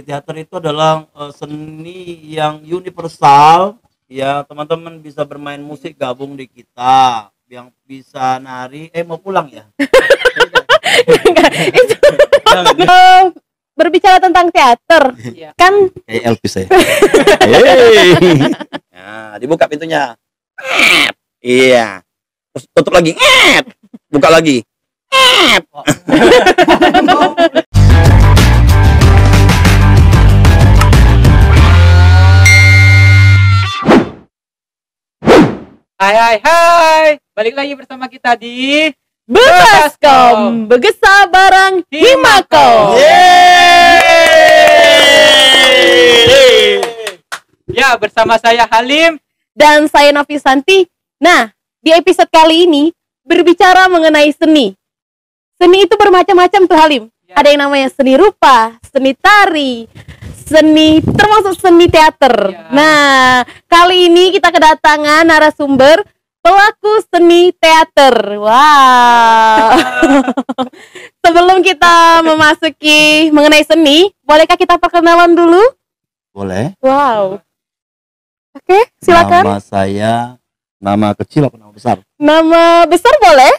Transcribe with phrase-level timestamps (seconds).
[0.00, 3.78] Teater itu adalah eh, seni yang universal.
[4.04, 7.28] Ya, teman-teman bisa bermain musik gabung di kita.
[7.44, 9.64] Yang bisa nari, eh mau pulang ya?
[11.70, 11.94] itu
[12.80, 13.22] Eh,
[13.74, 15.50] berbicara tentang teater Iya.
[15.58, 16.66] kan Kayak Elvis ya.
[17.42, 18.38] Hey.
[18.94, 20.14] Nah, dibuka pintunya.
[21.42, 22.06] Iya.
[22.54, 23.18] Terus tutup lagi.
[24.06, 24.62] Buka lagi.
[36.04, 37.16] Hai hai hai.
[37.32, 38.92] Balik lagi bersama kita di
[39.24, 44.44] Bekaskom Begesa barang Himako Yeay.
[47.72, 49.16] Ya, bersama saya Halim.
[49.56, 50.84] dan saya Novi Santi
[51.16, 51.48] nah
[51.80, 52.92] di episode kali ini
[53.24, 54.76] berbicara mengenai seni
[55.56, 57.40] seni itu bermacam-macam tuh Halim Ya.
[57.40, 59.88] ada yang namanya seni rupa seni tari
[60.44, 62.52] seni termasuk seni teater.
[62.52, 62.68] Ya.
[62.70, 66.04] nah kali ini kita kedatangan narasumber
[66.44, 68.36] pelaku seni teater.
[68.36, 69.80] Wow.
[71.24, 75.64] Sebelum kita memasuki mengenai seni bolehkah kita perkenalan dulu?
[76.36, 76.76] Boleh.
[76.84, 77.40] wow.
[78.54, 79.42] Oke silakan.
[79.42, 80.14] Nama saya
[80.78, 81.96] nama kecil apa nama besar?
[82.20, 83.54] nama besar boleh?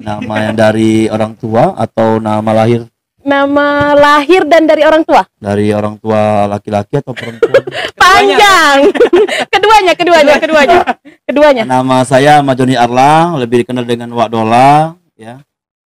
[0.00, 2.88] Nama yang dari orang tua atau nama lahir
[3.20, 7.62] nama lahir dan dari orang tua dari orang tua laki-laki atau perempuan?
[8.00, 8.78] panjang
[9.54, 10.80] keduanya keduanya keduanya
[11.24, 14.98] keduanya Nama saya Majoni Arlang, lebih dikenal dengan Wak Dola.
[15.14, 15.44] Ya,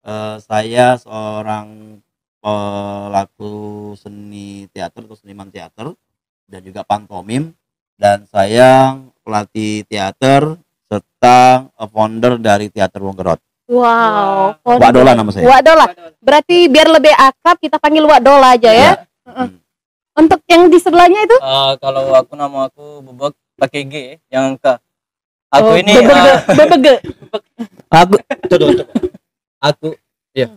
[0.10, 2.00] Eh, saya seorang
[2.42, 5.94] pelaku seni teater atau seniman teater
[6.50, 7.54] dan juga pantomim.
[8.00, 10.56] Dan saya pelatih teater
[10.88, 13.44] serta founder dari Teater Wonggerot.
[13.70, 14.76] Wow Wah.
[14.76, 15.46] Wak Dola nama saya.
[15.46, 15.86] Wak Dola
[16.20, 19.62] berarti biar lebih akrab kita panggil Wak Dola aja ya Hmm.
[20.16, 23.94] untuk yang di sebelahnya itu Eh, kalau aku nama aku Bebek pakai G
[24.28, 24.74] yang ke
[25.48, 26.96] aku Oh, ini bebege eh, bebege
[27.88, 28.14] aku
[28.50, 28.84] coba coba
[29.60, 29.88] aku
[30.32, 30.48] iya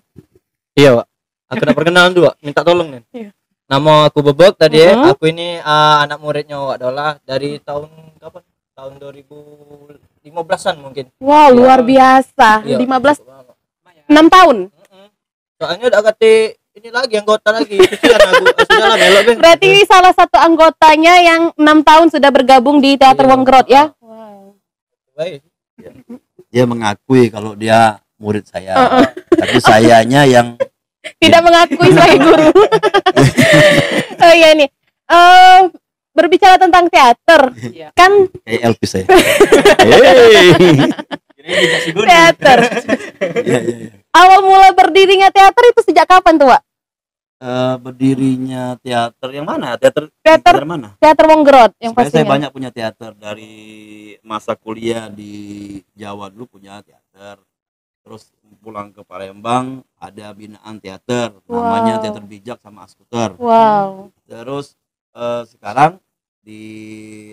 [0.72, 1.06] iya Wak.
[1.46, 2.36] aku nak perkenalan dulu Wak.
[2.38, 3.30] minta tolong nih Iya.
[3.66, 5.12] nama aku Bebek tadi ya Mhm.
[5.12, 8.42] aku ini eh, anak muridnya Wak Dola dari tahun kapan
[8.82, 11.54] tahun 2015an mungkin wow Iya.
[11.54, 12.78] luar biasa Iya.
[12.82, 14.06] 15 Lumayan.
[14.10, 14.56] 6 tahun
[15.54, 16.32] soalnya udah kata
[16.72, 19.36] ini lagi anggota lagi kesian aku sudah lah melok Ben.
[19.38, 23.30] berarti salah satu anggotanya yang enam tahun sudah bergabung di teater Iya.
[23.30, 24.50] Wonggerot ya wow.
[25.14, 25.46] baik
[26.52, 29.06] Dia mengakui kalau dia murid saya, Uh-uh.
[29.32, 30.54] tapi sayanya yang
[31.16, 32.48] tidak mengakui sebagai guru.
[34.22, 34.68] oh iya nih.
[35.08, 35.60] Eh,
[36.12, 37.88] berbicara tentang teater, Iya.
[37.96, 39.04] kan kayak Elvis ya.
[41.42, 42.06] Hey.
[42.06, 42.58] teater.
[43.22, 43.90] Iya, iya, iya.
[44.14, 46.62] Awal mula berdirinya teater itu sejak kapan tuh, Wak?
[47.42, 49.74] Eh, berdirinya teater yang mana?
[49.74, 50.94] Teater Teater mana?
[51.02, 53.50] Teater Wonggerot yang Sebenarnya saya banyak punya teater dari
[54.22, 55.34] masa kuliah di
[55.98, 57.42] Jawa dulu punya teater.
[58.02, 58.30] Terus
[58.62, 62.02] pulang ke Palembang ada binaan teater namanya Wow.
[62.06, 63.34] Teater Bijak sama Askuter.
[63.38, 64.14] Wow.
[64.30, 64.78] Terus
[65.12, 66.00] eh, sekarang
[66.40, 66.62] di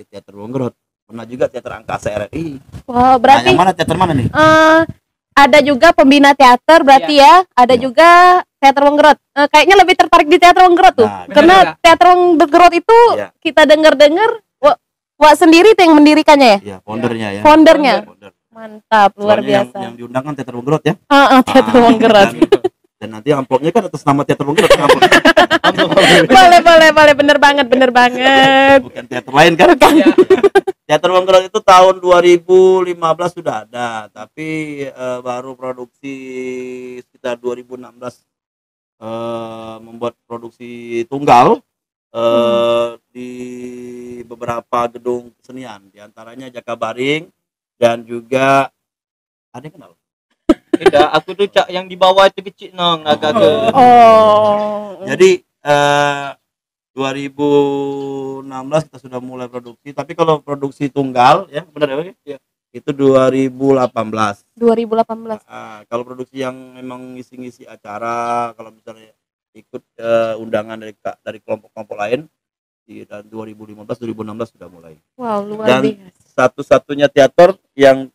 [0.06, 2.62] Teater Wonggerot pernah juga teater Angkasa RRI.
[2.86, 4.30] Wow, Nah, berarti yang mana teater mana nih?
[4.30, 4.80] eh,
[5.34, 7.82] ada juga pembina teater berarti ya, ada Iya.
[7.82, 8.10] juga
[8.56, 9.18] teater Wonggerot.
[9.18, 11.08] Eh, kayaknya lebih tertarik di teater Wonggerot tuh.
[11.08, 13.28] Nah, Karena Bener, teater Wonggerot itu Iya.
[13.40, 14.30] kita dengar-dengar
[14.60, 14.76] Wak,
[15.18, 16.60] Wak sendiri tuh yang mendirikannya ya?
[16.62, 17.42] ya foundernya ya.
[17.42, 17.96] Foundernya.
[18.06, 18.32] Founder.
[18.50, 19.78] Mantap, luar Soalnya yang, biasa.
[19.80, 20.94] yang diundang kan Teater Wonggerot ya.
[21.08, 22.30] Ah, ah, teater Ah, Wonggerot.
[23.00, 25.02] Dan, nanti amplopnya kan atas nama Teater Wonggerot kan amplop.
[26.36, 29.72] boleh boleh boleh bener banget bener banget Bukan teater lain kan?
[29.72, 30.12] Iya.
[30.90, 32.98] Teater Wonggerot itu tahun 2015
[33.38, 34.48] sudah ada, tapi
[34.90, 36.16] eh, baru produksi
[37.06, 37.88] sekitar 2016
[39.00, 41.62] eh, membuat produksi tunggal
[42.10, 43.32] eh, di
[44.26, 47.30] beberapa gedung kesenian, di antaranya Jakabaring
[47.78, 48.74] dan juga
[49.54, 49.99] ada yang kenal?
[50.80, 56.30] Tidak aku tuh cak yang di bawah itu kecil nong agak ke oh Jadi eh
[57.00, 58.44] 2016
[58.92, 62.16] kita sudah mulai produksi, tapi kalau produksi tunggal ya benar ya?
[62.36, 62.38] Iya.
[62.76, 63.90] Itu 2018.
[64.60, 69.16] 2018 Ah, kalau produksi yang memang ngisi-ngisi acara, kalau misalnya
[69.56, 70.94] ikut eh, undangan dari
[71.24, 72.28] dari kelompok-kelompok lain
[72.86, 74.94] di tahun 2015 2016 sudah mulai.
[75.18, 78.10] wow luar Dan biasa satu-satunya teater yang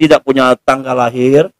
[0.00, 1.52] tidak punya tanggal lahir,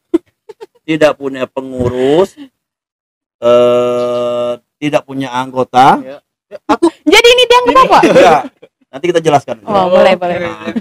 [0.83, 2.35] tidak punya pengurus,
[3.43, 6.01] eh tidak punya anggota.
[7.03, 8.33] jadi ini dianggap apa Ya,
[8.89, 9.63] nanti kita jelaskan.
[9.63, 10.73] oh boleh boleh Nah.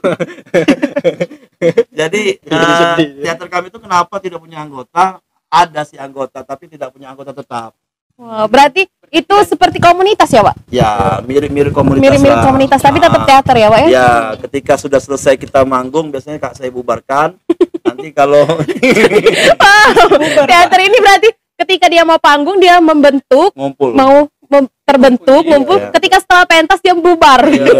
[1.92, 3.10] Jadi eh, sedih.
[3.20, 5.18] teater kami itu kenapa tidak punya anggota?
[5.46, 7.74] Ada sih anggota tapi tidak punya anggota tetap.
[8.14, 10.54] wow berarti Itu seperti komunitas ya, Pak?
[10.70, 11.98] Ya, mirip-mirip komunitas.
[12.06, 13.88] Mirip-mirip komunitas, tapi tetap Ah, teater ya, Pak ya?
[13.90, 17.34] Ya, ketika sudah selesai kita manggung, biasanya kak saya bubarkan.
[17.80, 18.44] Nanti kalau
[19.62, 20.08] Wow,
[20.42, 23.92] teater ini berarti ketika dia mau panggung dia membentuk, ngumpul.
[23.92, 25.76] mau mem- terbentuk, Iya, ngumpul.
[25.78, 25.88] iya.
[25.92, 27.40] Ketika setelah pentas dia bubar.
[27.44, 27.74] Iya, iya.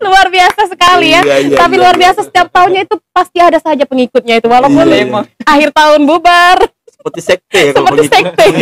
[0.04, 1.22] luar biasa sekali ya.
[1.22, 2.02] Iya, iya, Tapi iya, luar iya.
[2.02, 5.20] biasa setiap tahunnya itu pasti ada saja pengikutnya itu walaupun Iya, iya.
[5.42, 8.14] akhir tahun bubar Seperti sekte ya kalau seperti begitu.
[8.14, 8.46] sekte.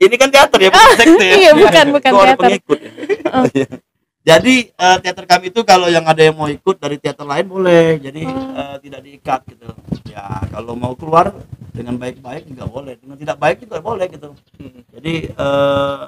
[0.00, 1.34] Ini kan teater ya, bukan sekte ya.
[1.36, 2.36] Iya, bukan, bukan teater.
[2.40, 2.78] pengikut
[3.52, 3.66] ya?
[4.20, 7.96] Jadi eh, teater kami itu kalau yang ada yang mau ikut dari teater lain boleh.
[7.96, 8.52] Jadi Hmm.
[8.52, 9.68] eh, tidak diikat gitu.
[10.12, 11.32] Ya kalau mau keluar
[11.72, 13.00] dengan baik-baik juga boleh.
[13.00, 14.36] Dengan tidak baik juga boleh gitu.
[14.92, 16.02] Jadi eh,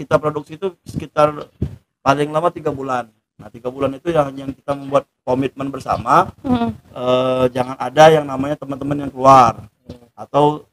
[0.00, 1.52] kita produksi itu sekitar
[2.00, 3.12] paling lama tiga bulan.
[3.36, 6.32] Nah tiga bulan itu yang yang kita membuat komitmen bersama.
[6.40, 6.72] Hmm.
[6.72, 9.68] eh, jangan ada yang namanya teman-teman yang keluar
[10.16, 10.64] atau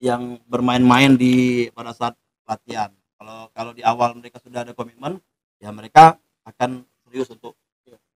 [0.00, 2.16] yang bermain-main di pada saat
[2.48, 2.88] latihan.
[3.20, 5.20] Kalau kalau di awal mereka sudah ada komitmen,
[5.60, 6.16] ya mereka
[6.48, 7.52] akan serius untuk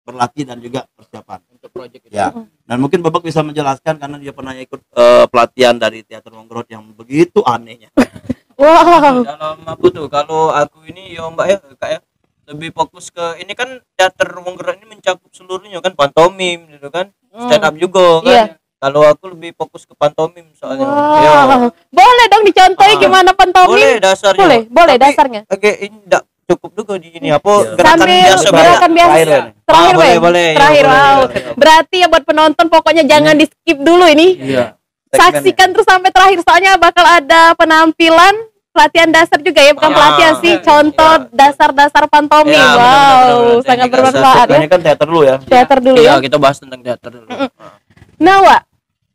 [0.06, 1.42] berlatih dan juga persiapan.
[1.50, 2.14] Untuk project itu.
[2.14, 2.30] Ya.
[2.62, 6.86] Dan mungkin Babak bisa menjelaskan karena dia pernah ikut eh, pelatihan dari teater Wongrot yang
[6.94, 7.90] begitu anehnya.
[8.52, 9.24] Wow.
[9.26, 11.98] dalam apa tuh kalau aku ini ya mbak ya kak ya
[12.46, 17.64] lebih fokus ke ini kan teater Wonggerak ini mencakup seluruhnya kan pantomim gitu kan stand
[17.64, 18.44] up juga kan Iya.
[18.82, 21.14] Kalau aku lebih fokus ke pantomim soalnya Wow.
[21.16, 21.70] Ya.
[21.88, 22.98] Boleh dong dicontohi Ah.
[22.98, 23.86] gimana boleh pantomim?
[23.96, 25.40] dasarnya Boleh, boleh Tapi, dasarnya.
[25.46, 27.70] oke ini enggak cukup juga di ini apa Iya.
[27.72, 28.50] gerakan Sambil biasa ya?
[28.52, 29.08] gerakan biasa.
[29.08, 29.40] Terakhir ya.
[29.62, 30.20] Terakhir, Ah, boleh, Bang.
[30.20, 30.42] boleh.
[30.44, 31.14] Ya, Terakhir, boleh, wow.
[31.22, 31.54] boleh.
[31.54, 34.26] Berarti ya buat penonton pokoknya jangan di skip dulu ini.
[34.36, 34.64] Iya.
[35.08, 38.34] Saksikan terus sampai terakhir soalnya bakal ada penampilan
[38.72, 40.64] pelatihan dasar juga ya, bukan Ah, pelatihan sih, iya.
[40.64, 42.50] contoh dasar-dasar pantomim.
[42.50, 43.60] Iya, wow, benar-benar.
[43.60, 44.56] sangat Teknik bermanfaat ya.
[44.56, 45.36] Ini kan teater dulu ya.
[45.38, 46.14] Teater dulu Iya, ya.
[46.18, 47.28] kita bahas tentang teater dulu.
[47.28, 47.76] Ah.
[48.16, 48.60] Nah, Wak,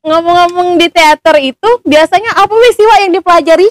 [0.08, 3.68] ngomong-ngomong di teater itu biasanya apa sih Wak yang dipelajari?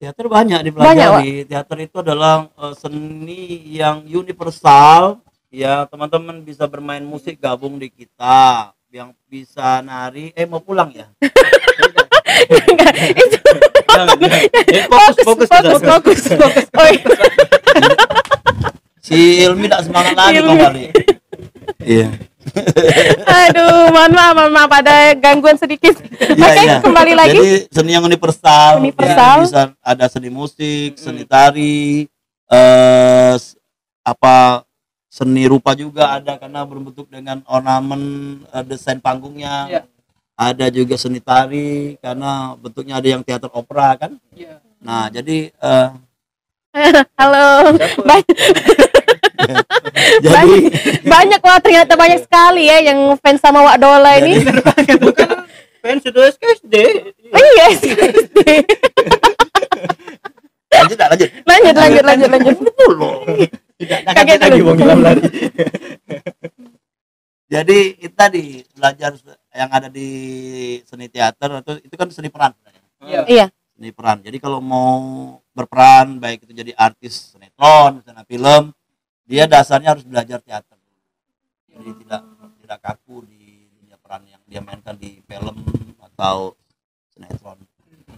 [0.00, 1.32] Teater banyak Banyak, dipelajari.
[1.46, 5.22] Teater itu adalah eh, seni yang universal.
[5.50, 8.70] Ya, teman-teman bisa bermain musik gabung di kita.
[8.90, 11.06] Yang bisa nari, eh mau pulang ya?
[13.22, 13.38] itu
[14.70, 16.66] Eh, fokus, fokus, fokus, fokus, fokus.
[16.78, 17.04] Oh, iya.
[19.02, 20.84] Si Ilmi tak semangat lagi kembali.
[21.82, 22.29] Iya.
[23.28, 26.00] Aduh, mohon maaf, mohon maaf ada gangguan sedikit.
[26.00, 27.36] Oke, kembali lagi.
[27.36, 28.80] Jadi seni yang universal.
[28.80, 29.44] Universal.
[29.44, 32.08] Jadi bisa ada seni musik, seni tari,
[32.48, 33.34] eh
[34.00, 34.64] apa
[35.12, 38.02] seni rupa juga ada karena berbentuk dengan ornamen
[38.50, 39.68] eh, desain panggungnya.
[39.68, 39.82] Iya.
[40.40, 44.16] Ada juga seni tari karena bentuknya ada yang teater opera kan.
[44.32, 44.64] Iya.
[44.80, 45.88] Nah, jadi eh,
[47.20, 47.76] Halo.
[48.06, 48.24] Ba-
[50.24, 50.56] jadi
[51.04, 54.44] banyak wah ternyata banyak sekali ya yang fans sama Wak Dola ini.
[55.00, 55.28] Bukan
[55.82, 56.74] fans sudah SKSD.
[57.30, 57.66] Oh iya,
[60.70, 61.28] lanjut tak lanjut.
[61.44, 62.56] lanjut lanjut lanjut lanjut.
[62.56, 63.12] Dulu.
[63.86, 64.64] Kaget dulu.
[64.70, 65.22] mau ngilang lari.
[67.50, 69.18] Jadi itu tadi belajar
[69.50, 70.08] yang ada di
[70.86, 72.54] seni teater itu itu kan seni peran.
[73.02, 73.26] Iya.
[73.26, 73.46] Iya.
[73.74, 74.22] seni peran.
[74.22, 75.00] Jadi kalau mau
[75.50, 78.70] berperan baik itu jadi artis sinetron, misalnya film,
[79.30, 80.74] dia dasarnya harus belajar teater.
[81.70, 82.22] Jadi tidak
[82.66, 85.54] tidak kaku di dunia peran yang dia mainkan di film
[86.02, 86.58] atau
[87.14, 87.62] sinetron.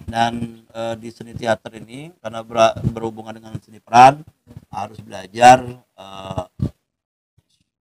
[0.08, 4.24] Dan eh, di seni teater ini karena ber- berhubungan dengan seni peran
[4.72, 6.44] harus belajar eh,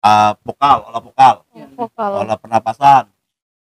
[0.03, 1.35] ah, vokal, olah vokal,
[1.75, 2.11] Vokal.
[2.19, 3.07] olah pernapasan,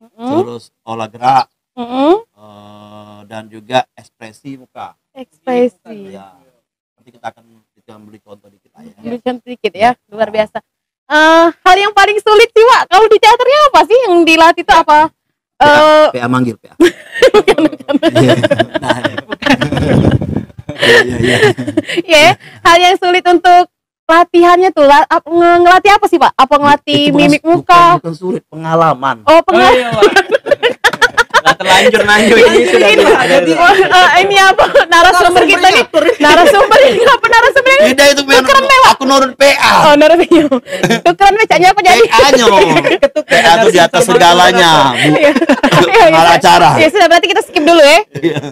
[0.03, 0.29] Mm-mm.
[0.35, 1.47] terus olah gerak,
[1.79, 2.27] Mm-mm.
[2.27, 4.99] eh, dan juga ekspresi muka.
[5.15, 6.11] Ekspresi.
[6.15, 6.35] Ya.
[6.99, 8.97] Nanti kita akan kita beli contoh dikit lah ya.
[8.99, 10.57] Berikan sedikit ya, luar biasa.
[11.05, 14.73] Eh, hal yang paling sulit sih, Wak, kalau di teaternya apa sih yang dilatih itu
[14.73, 15.13] apa?
[15.55, 16.73] Eh, PA manggil PA.
[18.15, 18.35] Iya.
[18.81, 18.99] Nah,
[20.75, 21.39] Iya iya iya.
[22.03, 22.27] ya,
[22.63, 23.69] hal yang sulit untuk
[24.05, 26.33] latihannya tuh la- ap- nge- ngelatih apa sih, Pak?
[26.35, 27.85] Apa ngelatih Itu bukan- mimik bukan- muka?
[28.01, 29.17] Bukan sulit, pengalaman.
[29.23, 29.77] Oh, Oh pengalaman.
[29.77, 30.13] iya, Pak.
[31.45, 33.37] Nah, terlanjur nanjur ini sudah ini, ada.
[33.37, 35.85] oh, eh, ini apa narasumber kita nih?
[36.17, 37.85] Narasumber ini apa narasumber ini?
[37.93, 38.43] Tidak itu biar
[38.89, 39.93] aku nurut PA.
[39.93, 40.57] Oh, narasumber.
[41.05, 42.01] Tukeran becanya apa jadi?
[42.09, 42.47] PA-nya.
[43.29, 44.97] PA itu di atas segalanya.
[44.97, 45.31] Iya,
[45.85, 46.33] iya, iya.
[46.33, 46.81] acara.
[46.81, 48.01] Ya sudah berarti kita skip dulu ya.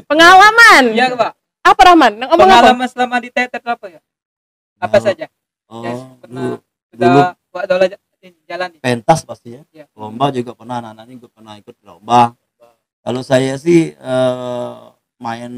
[0.05, 0.85] Pengalaman.
[0.93, 1.33] Iya, Pak.
[1.65, 2.13] Apa Rahman?
[2.21, 2.45] Ngomong?
[2.45, 4.01] Pengalaman selama di teater apa ya?
[4.77, 5.33] Apa saja?
[5.65, 6.57] Oh, Yang pernah dulu
[6.93, 7.87] Sudah dola
[8.47, 8.81] jalan nih.
[8.85, 9.63] pentas pasti ya.
[9.73, 9.85] Iya.
[9.97, 12.37] Lomba juga pernah anak-anak ini juga pernah ikut lomba.
[13.03, 14.75] Kalau saya sih eh,
[15.19, 15.53] main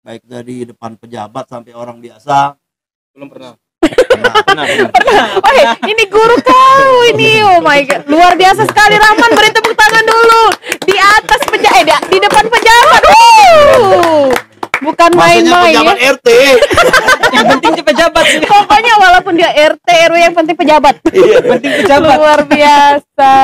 [0.00, 2.56] baik dari depan pejabat sampai orang biasa
[3.14, 3.54] Belum pernah.
[3.78, 4.64] Pernah, pernah.
[5.44, 5.52] Oh,
[5.86, 7.46] ini guru kau ini.
[7.46, 8.02] Oh my god.
[8.10, 9.30] Luar biasa sekali Rahman.
[9.38, 10.42] Beri tepuk tangan dulu.
[10.82, 13.02] Di atas pejabat eh di, di depan pejabat.
[13.06, 14.43] Wuh.
[14.84, 16.12] Bukan main-main pejabat ya.
[16.12, 16.28] RT.
[17.34, 18.46] Yang penting pejabat ini.
[18.46, 20.94] Pokoknya walaupun dia RT RW yang penting pejabat.
[21.10, 21.38] Iya.
[21.42, 22.16] Penting pejabat.
[22.20, 23.34] Luar biasa.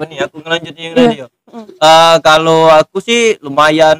[0.00, 1.26] Nih aku ngelanjutin yang tadi ya.
[1.60, 3.98] Eh, kalau aku sih lumayan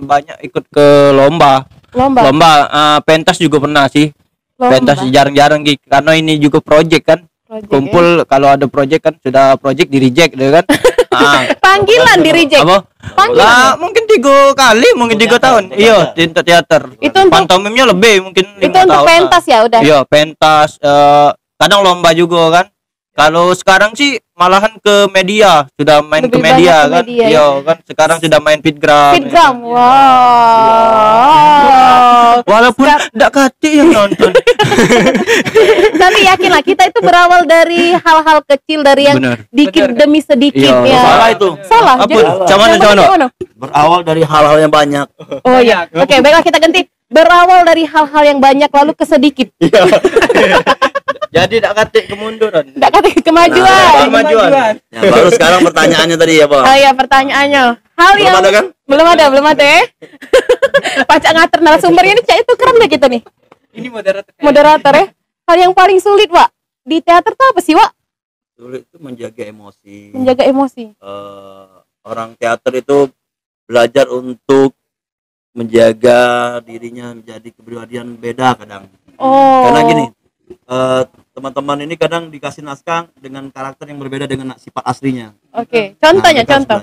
[0.00, 1.68] banyak ikut ke lomba.
[1.94, 2.20] Lomba.
[2.26, 4.10] Lomba eh, pentas juga pernah sih.
[4.58, 4.72] Lomba.
[4.78, 7.20] Pentas jarang-jarang gitu karena ini juga project kan.
[7.52, 7.72] Project, ya.
[7.76, 10.64] Kumpul kalau ada project kan sudah project di reject gitu kan.
[11.12, 12.64] Ah, Panggilan di reject.
[12.64, 12.88] apa?
[13.12, 13.44] Panggilan.
[13.44, 15.68] Lah mungkin tiga kali mungkin tiga tahun.
[15.76, 16.40] Iya, teater.
[16.40, 16.82] di teater.
[16.96, 19.04] Itu untuk- pantomimnya lebih mungkin Itu untuk tahun.
[19.04, 19.80] pentas ya udah.
[19.84, 21.28] Iya, pentas eh,
[21.60, 22.66] kadang lomba juga kan.
[23.12, 27.04] Kalau sekarang sih malahan ke media, sudah main Lebih ke media ke kan.
[27.04, 29.12] media, Iya, kan sekarang sudah main fitgram.
[29.12, 29.54] Fitgram.
[29.60, 29.84] Iya.
[31.68, 32.21] Wow.
[32.42, 34.30] Walaupun enggak kati yang nonton.
[36.02, 39.38] Tapi yakinlah kita itu berawal dari hal-hal kecil dari yang Bener.
[39.50, 39.98] dikit Bener.
[39.98, 41.02] demi sedikit Iya, ya.
[41.02, 41.48] Salah itu.
[41.68, 41.96] Salah.
[42.00, 42.18] Apa?
[42.48, 43.20] Cuman cuman.
[43.56, 45.06] Berawal dari hal-hal yang banyak.
[45.44, 45.86] Oh iya.
[45.92, 46.88] Oke, baiklah kita ganti.
[47.12, 49.48] Berawal dari hal-hal yang banyak lalu ke sedikit.
[51.32, 52.64] Jadi enggak kati kemunduran.
[52.76, 53.64] Enggak kata kemajuan.
[53.64, 54.72] Nah, Kemajuan.
[54.92, 56.60] Ya, baru sekarang pertanyaannya tadi ya, Pak.
[56.60, 57.64] Oh iya, pertanyaannya.
[58.02, 58.64] Hal Belum yang ada kan?
[58.82, 59.82] belum ada, belum ada ya.
[61.10, 63.22] Pacak ngatur narasumbernya ini cak itu keren deh kita nih.
[63.72, 64.32] Ini moderator.
[64.42, 65.06] Moderator ya.
[65.46, 66.50] Hal yang paling sulit, Wak,
[66.82, 67.90] di teater tuh apa sih, Wak?
[68.58, 70.12] Sulit itu menjaga emosi.
[70.12, 70.84] Menjaga emosi.
[70.98, 71.66] Eh,
[72.02, 73.06] orang teater itu
[73.64, 74.74] belajar untuk
[75.52, 76.20] menjaga
[76.64, 78.90] dirinya menjadi kepribadian beda kadang.
[79.16, 79.68] Oh.
[79.68, 80.04] Karena gini,
[80.52, 85.32] eh, teman-teman ini kadang dikasih naskah dengan karakter yang berbeda dengan sifat aslinya.
[85.54, 86.78] Oke, Nah, contohnya, harus contoh.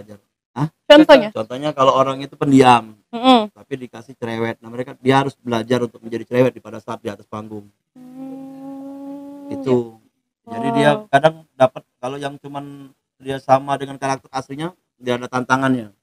[0.89, 1.29] Contohnya.
[1.29, 3.53] Contohnya kalau orang itu pendiam, Mm-mm.
[3.53, 7.13] tapi dikasih cerewet, nah mereka dia harus belajar untuk menjadi cerewet di pada saat di
[7.13, 7.69] atas panggung.
[9.49, 10.01] Itu.
[10.49, 11.05] Jadi dia Wow.
[11.13, 12.89] kadang dapat kalau yang cuman
[13.21, 15.93] dia sama dengan karakter aslinya, dia ada tantangannya.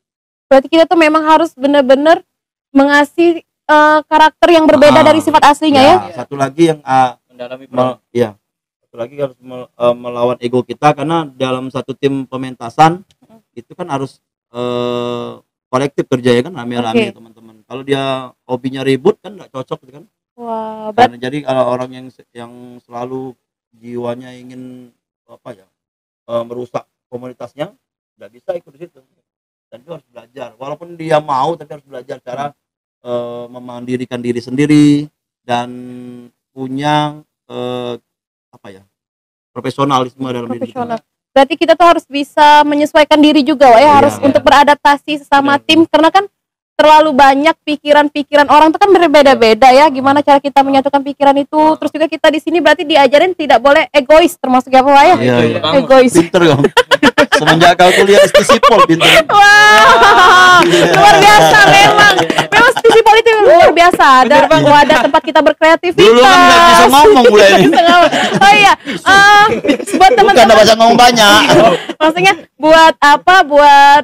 [0.47, 2.23] Berarti kita tuh memang harus benar-benar
[2.71, 5.97] mengasih eh, karakter yang berbeda Ah, dari sifat aslinya ya.
[6.15, 8.39] Satu lagi yang ah, Mendalami mel- ya
[8.81, 13.03] satu lagi harus mel- eh, melawan ego kita karena dalam satu tim pementasan
[13.53, 14.23] itu kan harus
[14.57, 15.31] eh,
[15.69, 17.17] kolektif kerja ya kan rame-rame Oke.
[17.21, 17.55] teman-teman.
[17.67, 20.05] Kalau dia hobinya ribut kan nggak cocok gitu kan.
[20.37, 22.53] Wah, berarti karena jadi kalau orang yang yang
[22.85, 23.33] selalu
[23.77, 24.93] jiwanya ingin
[25.29, 25.67] apa ya
[26.33, 27.77] eh, merusak komunitasnya
[28.17, 29.01] nggak bisa ikut di situ.
[29.67, 30.49] Dan dia harus belajar.
[30.57, 32.55] Walaupun dia mau tapi harus belajar cara
[33.05, 35.11] eh, memandirikan diri sendiri
[35.45, 35.69] dan
[36.55, 37.21] punya
[37.51, 37.95] eh,
[38.55, 38.83] apa ya
[39.53, 41.01] profesionalisme dalam diri kita.
[41.37, 44.25] Berarti kita tuh harus bisa menyesuaikan diri juga, Wak, ya, Iya, harus iya.
[44.25, 46.25] untuk beradaptasi sesama Benar, tim karena kan
[46.77, 49.89] terlalu banyak pikiran-pikiran orang tuh kan berbeda-beda ya.
[49.89, 51.63] Gimana cara kita menyatukan pikiran itu?
[51.81, 55.17] Terus juga kita di sini berarti diajarin tidak boleh egois termasuk ya, Pak ya?
[55.17, 55.61] Iya, iya.
[55.81, 56.13] Egois.
[56.13, 56.65] Pinter kamu.
[57.37, 59.09] Semenjak kau kuliah istisipol pinter.
[59.29, 62.15] Wah, luar biasa memang.
[62.49, 64.05] Memang sisi politik luar biasa.
[64.25, 66.01] Ada wadah tempat kita berkreativitas.
[66.01, 67.69] Dulu kan nggak bisa ngomong mulai ini.
[67.77, 67.97] Bisa.
[68.41, 69.45] Oh iya, Eh,
[69.97, 71.41] buat Bukan teman-teman ada bahasa ngomong banyak.
[72.01, 74.03] maksudnya buat apa buat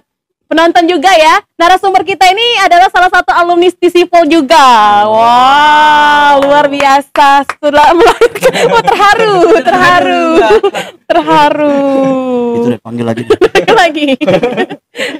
[0.53, 1.41] penonton juga ya.
[1.57, 4.61] Narasumber kita ini adalah salah satu alumni Stisipol juga.
[5.09, 7.49] Wow luar biasa.
[7.49, 8.69] Setelah melahirkan.
[8.69, 10.27] Oh, terharu terharu
[11.09, 11.81] terharu.
[12.61, 13.25] Itu deh panggil lagi.
[13.73, 14.13] lagi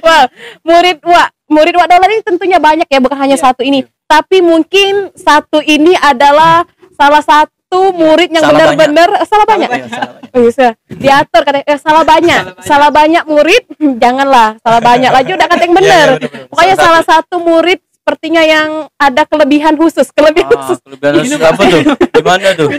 [0.05, 0.29] wah
[0.61, 3.81] murid wah murid Wak Dolar ini tentunya banyak ya bukan hanya satu ini.
[4.03, 7.49] tapi mungkin satu ini adalah salah satu
[7.91, 10.31] murid yang benar-benar salah banyak Iya, salah banyak.
[10.31, 13.63] Oh, bisa diatur katanya eh, salah banyak Salah banyak murid
[14.03, 16.49] janganlah salah banyak lagi udah kata yang benar Iya, iya, benar-benar.
[16.49, 21.39] pokoknya Salah salah satu murid sepertinya yang ada kelebihan khusus kelebihan Ah, khusus kelebihan khusus
[21.39, 21.81] apa tuh?
[22.19, 22.69] Gimana tuh?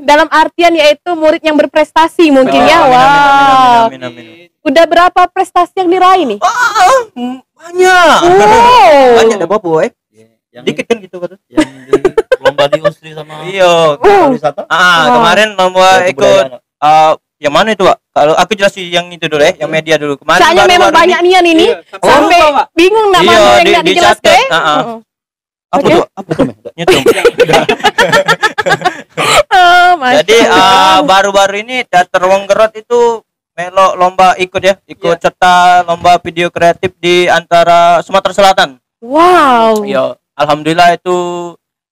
[0.00, 3.02] dalam artian yaitu murid yang berprestasi mungkin ya Oh, wow
[3.90, 4.48] amin, amin, amin, amin.
[4.62, 8.18] udah berapa prestasi yang diraih nih Hmm, Banyak.
[8.22, 9.46] wow Banyak ada
[9.82, 9.90] eh?
[10.52, 11.36] Yang, Dikit kan gitu kata.
[11.48, 11.92] yang di
[12.38, 13.96] lomba di Ustri sama Iya.
[14.28, 14.68] Wisata.
[14.68, 17.96] Ah, kemarin lomba ikut ah, yang mana itu, Pak?
[18.12, 20.14] Kalau aku jelasin yang itu dulu ya, yang media dulu.
[20.14, 23.56] Kemarin Soalnya memang baru-baru banyak nian ini Iya, sampai sampai lupa, bingung nama Iya, yang
[23.58, 24.76] di- nggak dijelaskan Ah, ah.
[24.76, 24.96] Heeh.
[25.72, 26.04] Apa tuh?
[26.12, 26.44] Apa tuh?
[26.76, 27.02] Nyetrum.
[29.52, 30.38] Oh, Jadi
[31.04, 33.20] baru-baru ini teater Wonggerot itu
[33.52, 38.80] melo lomba ikut ya, ikut serta lomba video kreatif di antara Sumatera Selatan.
[38.98, 41.16] wow Iya, alhamdulillah itu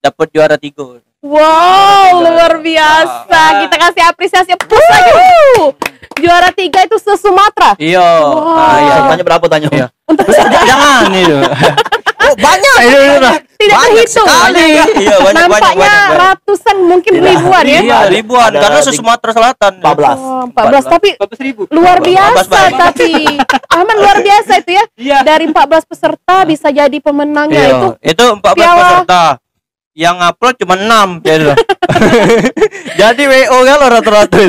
[0.01, 0.99] dapat juara tiga.
[1.21, 3.29] Wow, luar biasa.
[3.29, 3.51] Wah.
[3.61, 5.11] Kita kasih apresiasi plus lagi.
[5.13, 5.69] Wuh.
[6.17, 7.77] Juara tiga itu se Sumatera.
[7.77, 8.01] Iya.
[8.01, 8.57] Wow.
[8.57, 8.95] Ah, iya.
[9.05, 9.69] Tanya berapa tanya?
[9.69, 9.87] Iya.
[10.09, 11.37] Untuk Jangan itu.
[12.41, 12.97] banyak itu.
[13.55, 14.25] tidak banyak terhitung.
[14.25, 16.19] sekali iya banyak banyak Nampaknya banyak, banyak.
[16.19, 17.27] ratusan mungkin Tidak.
[17.27, 17.79] ribuan ya.
[17.79, 21.61] iya ribuan Ada karena di- se Sumatera Selatan 14 Oh, 14 tapi 14 ribu.
[21.69, 23.09] luar 14 biasa tapi
[23.75, 24.83] Ahmad luar biasa itu ya.
[24.93, 25.17] Iya.
[25.23, 28.79] Dari 14 peserta bisa jadi pemenangnya Iya, itu itu 14 piala.
[28.81, 29.23] peserta
[29.91, 31.51] yang upload cuma 6 jadi
[32.95, 34.39] jadi WO kan lo rata-rata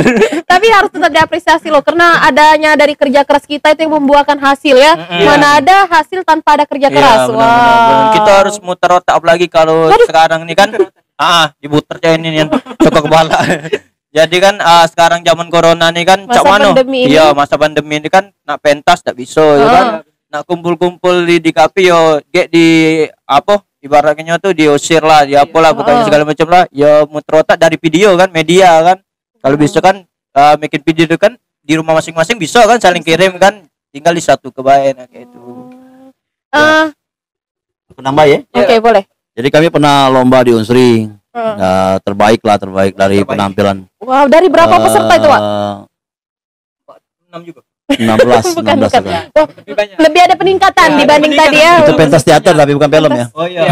[0.45, 4.77] tapi harus tetap diapresiasi loh karena adanya dari kerja keras kita itu yang membuahkan hasil
[4.77, 4.95] ya.
[4.95, 5.25] Mm-mm.
[5.25, 7.27] Mana ada hasil tanpa ada kerja keras.
[7.27, 7.51] Iya, benar, Wah.
[7.51, 8.11] benar, benar.
[8.13, 10.69] kita harus muter otak lagi kalau sekarang ini kan
[11.19, 13.39] ah diputer aja ini yang cokok kepala
[14.17, 17.13] jadi kan ah, sekarang zaman corona nih kan Masa cak mano pandemi ini.
[17.13, 19.73] iya masa pandemi ini kan nak pentas tak bisa ya Ah.
[19.73, 19.87] kan
[20.29, 25.53] nak kumpul-kumpul di, di kafe yo get di apa ibaratnya tuh diusir lah di apa
[25.59, 26.07] lah pokoknya Ah.
[26.07, 26.65] segala macam lah.
[26.71, 28.99] Ya muter otak dari video kan media kan.
[29.37, 33.37] Kalau bisa kan ah, bikin video itu kan di rumah masing-masing bisa kan saling kirim
[33.37, 33.67] kan.
[33.91, 35.43] Tinggal di satu kebayan nah, kayak itu
[36.49, 36.87] Eh,
[37.89, 38.39] Aku nambah ya?
[38.51, 39.05] Oke boleh.
[39.33, 41.09] jadi kami pernah lomba di Unsri.
[41.09, 43.29] Eh, Nah, terbaik lah terbaik dari Terbaik.
[43.31, 43.77] penampilan.
[43.99, 45.41] Wow dari berapa peserta itu Pak?
[47.31, 49.03] 6 juga 16 Bukan 16 bukan.
[49.59, 49.97] Lebih banyak.
[49.99, 51.75] lebih ada peningkatan Ya, dibanding ada tadi ya.
[51.79, 53.63] itu pentas teater tapi bukan film ya oh Iya.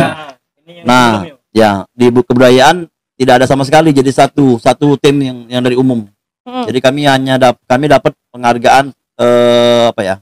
[0.59, 1.09] ini yang Nah.
[1.25, 1.35] sebelumnya.
[1.52, 2.76] ya di bu- kebudayaan
[3.14, 6.05] tidak ada sama sekali jadi satu satu tim yang yang dari umum
[6.40, 6.64] Hmm.
[6.64, 10.17] jadi kami hanya dap kami dapat penghargaan eh, apa ya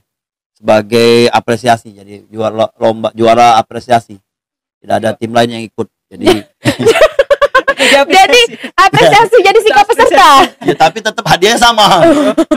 [0.52, 4.18] sebagai apresiasi jadi juara lomba juara apresiasi
[4.78, 6.26] tidak ada tim lain yang ikut jadi
[7.88, 8.42] Jadi
[8.74, 10.44] apresiasi jadi sikap peserta.
[10.60, 12.02] ya tapi tetap hadiahnya sama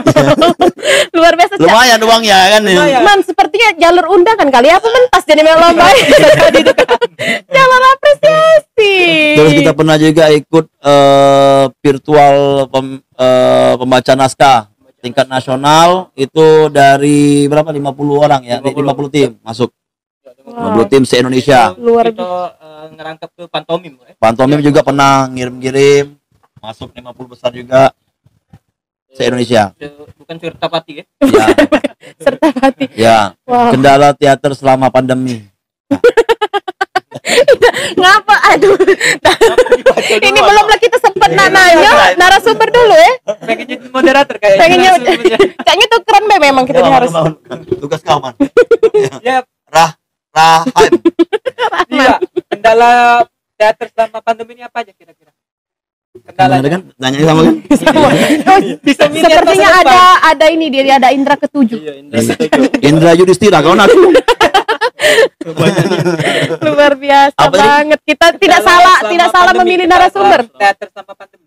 [1.16, 1.54] Luar biasa.
[1.54, 1.62] Cak.
[1.62, 3.00] lumayan uangnya kan Lumayan.
[3.02, 5.86] Man, sepertinya jalur undangan kali ya, apa mentas jadi melomba
[6.42, 6.98] Tadi itu kan.
[7.48, 8.94] Jalur apresiasi.
[9.34, 12.36] terus kita pernah juga ikut eh, virtual
[12.66, 14.58] pem- eh, pembaca naskah
[14.98, 19.70] tingkat nasional itu dari berapa 50 orang ya 50, 50 tim masuk
[20.42, 20.74] Wow.
[20.82, 22.26] 50 tim se Indonesia Luar kita
[22.58, 24.18] eh, ngerangkap ke pantomim eh.
[24.18, 26.18] Pantomim juga pernah ngirim-ngirim
[26.58, 27.94] masuk 50 besar juga
[29.12, 29.72] se Indonesia.
[30.16, 31.46] Bukan cerita pati ya Ya,
[32.24, 32.84] serta hati.
[32.94, 33.18] ya.
[33.44, 33.70] Wow.
[33.70, 35.44] Kendala teater selama pandemi.
[37.94, 38.34] Ngapa?
[38.52, 38.74] Aduh.
[40.12, 41.62] Ini belum lah kita sempat nanya
[42.16, 43.12] narasumber dulu ya.
[43.42, 44.90] pengen jadi moderator kayak Pengennya
[45.60, 47.12] kayaknya tuh keren be memang kita Ya, ini harus.
[47.78, 48.34] Tugas kau man.
[49.20, 49.92] ya Rah,
[50.28, 50.92] Rahim.
[51.88, 55.32] iya kendala teater selama pandemi ini apa aja kira-kira
[56.22, 56.80] kendalanya kan?
[56.96, 57.54] Nanya sama kan?
[58.86, 60.00] bisa mini atau Sepertinya ada
[60.32, 61.78] ada ini dia ada Indra ketujuh.
[61.78, 62.18] iya Indra
[62.80, 63.90] Indra Yudhistira kau nak.
[66.62, 67.98] Luar biasa Apa banget.
[68.06, 70.40] Kita tidak Kendala salah tidak salah pandemi, memilih kendala narasumber.
[70.54, 71.46] teater selama pandemi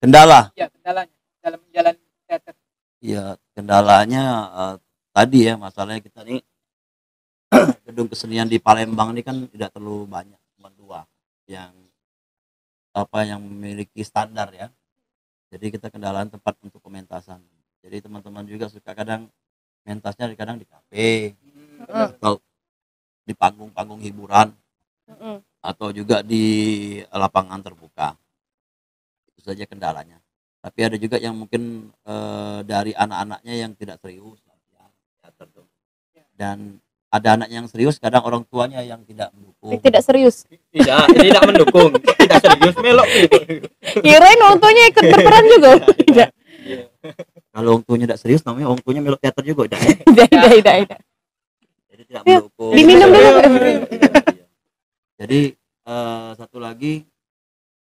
[0.00, 0.40] Kendala.
[0.52, 2.54] ya kendalanya dalam menjalani teater
[3.00, 3.24] Ya,
[3.56, 4.74] kendalanya eh,
[5.10, 6.44] tadi ya masalahnya kita nih
[7.88, 11.00] gedung kesenian di Palembang ini kan tidak terlalu banyak, cuma dua
[11.48, 11.72] yang
[12.90, 14.68] apa yang memiliki standar ya.
[15.50, 17.42] Jadi kita kendalaan tempat untuk pementasan.
[17.82, 19.26] Jadi teman-teman juga suka kadang
[19.82, 21.34] mentasnya kadang di kafe
[21.88, 22.38] atau
[23.24, 24.52] di panggung-panggung hiburan
[25.08, 25.40] Mm-mm.
[25.64, 26.44] atau juga di
[27.10, 28.14] lapangan terbuka.
[29.34, 30.20] Itu saja kendalanya.
[30.60, 34.50] Tapi ada juga yang mungkin eh, dari anak-anaknya yang tidak serius ya.
[36.40, 39.82] Dan ada anak yang serius, kadang orang tuanya yang tidak mendukung.
[39.82, 40.46] Tidak serius.
[40.70, 41.90] tidak tidak mendukung
[42.22, 43.08] tidak serius melok
[43.98, 45.70] Kirain untungnya ikut berperan juga.
[46.06, 46.30] Tidak.
[47.50, 49.66] Kalau orang tuanya tidak serius, namanya orang tuanya melok teater juga.
[49.66, 49.90] Tidak, ya?
[50.06, 51.00] Tidak, tidak, tidak, tidak.
[51.90, 52.72] Jadi tidak Ya, mendukung.
[52.78, 53.30] diminum dulu.
[53.58, 53.78] Iya.
[55.18, 55.40] Jadi
[55.84, 57.02] eh, satu lagi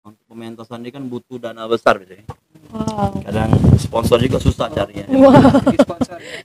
[0.05, 2.23] untuk pementasan ini kan butuh dana besar gitu ya.
[2.69, 3.25] Wow.
[3.25, 3.49] Kadang
[3.81, 5.09] sponsor juga susah carinya.
[5.09, 5.33] Wow.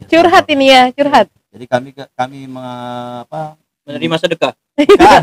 [0.09, 1.29] Curhat ini ya, curhat.
[1.61, 3.53] Jadi kami kami me- apa
[3.85, 4.57] menerima sedekah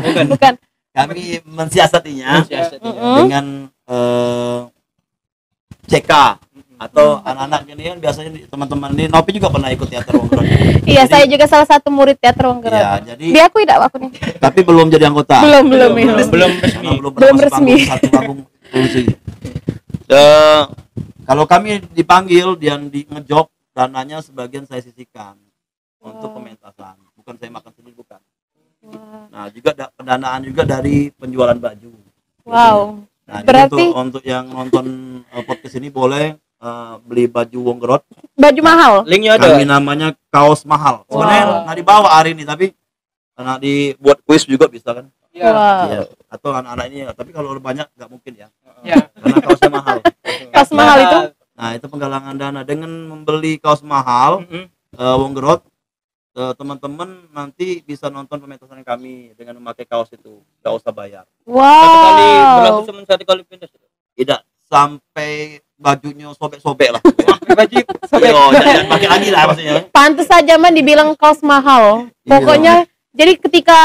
[0.06, 0.54] bukan, Bukan.
[0.94, 2.70] kami mensiasatinya iya.
[3.18, 4.60] Dengan eh,
[5.90, 6.12] CK
[6.78, 10.46] atau anak-anak ini kan biasanya teman-teman ini Nopi juga pernah ikut teater Wongkron.
[10.86, 12.78] Iya, saya juga salah satu murid teater Wonggeron.
[12.78, 14.10] Ya, jadi Diakui tidak aku nih?
[14.38, 15.42] tapi belum jadi anggota.
[15.42, 16.28] Belum, belum, belum belum.
[16.30, 17.74] belum resmi belum, Belum resmi.
[17.82, 18.40] satu panggung.
[20.08, 20.62] Eh,
[21.26, 25.36] kalau kami dipanggil dan di ngejob dananya sebagian saya sisihkan
[26.00, 26.36] untuk Wow.
[26.36, 26.96] pementasan.
[27.14, 28.20] Bukan saya makan sendiri bukan.
[29.28, 31.90] Nah, juga da- pendanaan juga dari penjualan baju.
[32.44, 33.02] Wow.
[33.24, 34.86] Nah, jadi Berarti- untuk, untuk yang nonton
[35.26, 38.02] eh, podcast ini boleh eh, beli baju Wonggerot.
[38.34, 38.92] Baju mahal.
[39.04, 41.02] linknya ada Kami namanya kaos mahal.
[41.04, 41.58] Sebenarnya Wow.
[41.64, 42.66] nggak dibawa hari ini tapi
[43.32, 45.06] karena dibuat kuis juga bisa kan.
[45.30, 45.84] ya Wow.
[45.86, 46.00] Iya.
[46.28, 48.48] Atau anak-anak ini tapi kalau banyak nggak mungkin ya.
[48.80, 49.96] ya Karena kaosnya mahal.
[50.54, 51.18] Kaos mahal itu.
[51.52, 54.66] Nah, itu penggalangan dana dengan membeli kaos mahal Mm-mm.
[54.94, 55.77] eh, Wonggerot eh,
[56.52, 62.28] teman-teman nanti bisa nonton pementasan kami dengan memakai kaos itu nggak usah bayar Satu kali
[62.54, 62.86] berlaku Wow.
[62.86, 63.70] cuma satu kali pentas.
[64.12, 65.32] tidak sampai
[65.74, 67.02] bajunya sobek-sobek lah
[67.58, 72.06] baju sobek Yo, jangan pakai lagi lah maksudnya Pantes saja man dibilang kaos mahal.
[72.20, 72.30] Iya.
[72.30, 72.74] Pokoknya
[73.10, 73.78] jadi ketika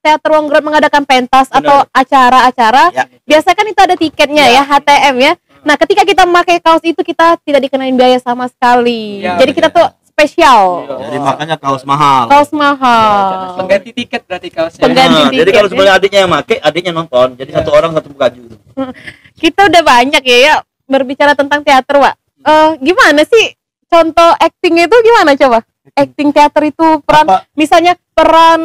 [0.00, 1.60] teater Wongrot mengadakan pentas Benar.
[1.60, 3.04] atau acara-acara, Ya.
[3.24, 5.32] biasa kan itu ada tiketnya ya, HTM ya.
[5.60, 9.18] Nah, ketika kita memakai kaos itu kita tidak dikenain biaya sama sekali.
[9.20, 9.82] Ya, jadi kita tuh
[10.16, 10.62] spesial.
[10.82, 10.96] Iya.
[11.02, 13.52] jadi makanya kaos mahal Kaos mahal.
[13.54, 15.70] pengganti tiket berarti kaosnya Pengganti Nah, jadi tiket, kalau ya.
[15.70, 17.56] sebenarnya adiknya yang make adiknya nonton jadi Ya.
[17.60, 18.42] satu orang satu baju
[19.36, 20.54] Kita udah banyak ya, ya
[20.86, 22.14] berbicara tentang teater, Wak.
[22.40, 23.52] Eh, gimana sih
[23.84, 25.60] contoh actingnya itu gimana coba?
[25.92, 27.44] Acting teater itu peran Apa?
[27.52, 28.60] misalnya peran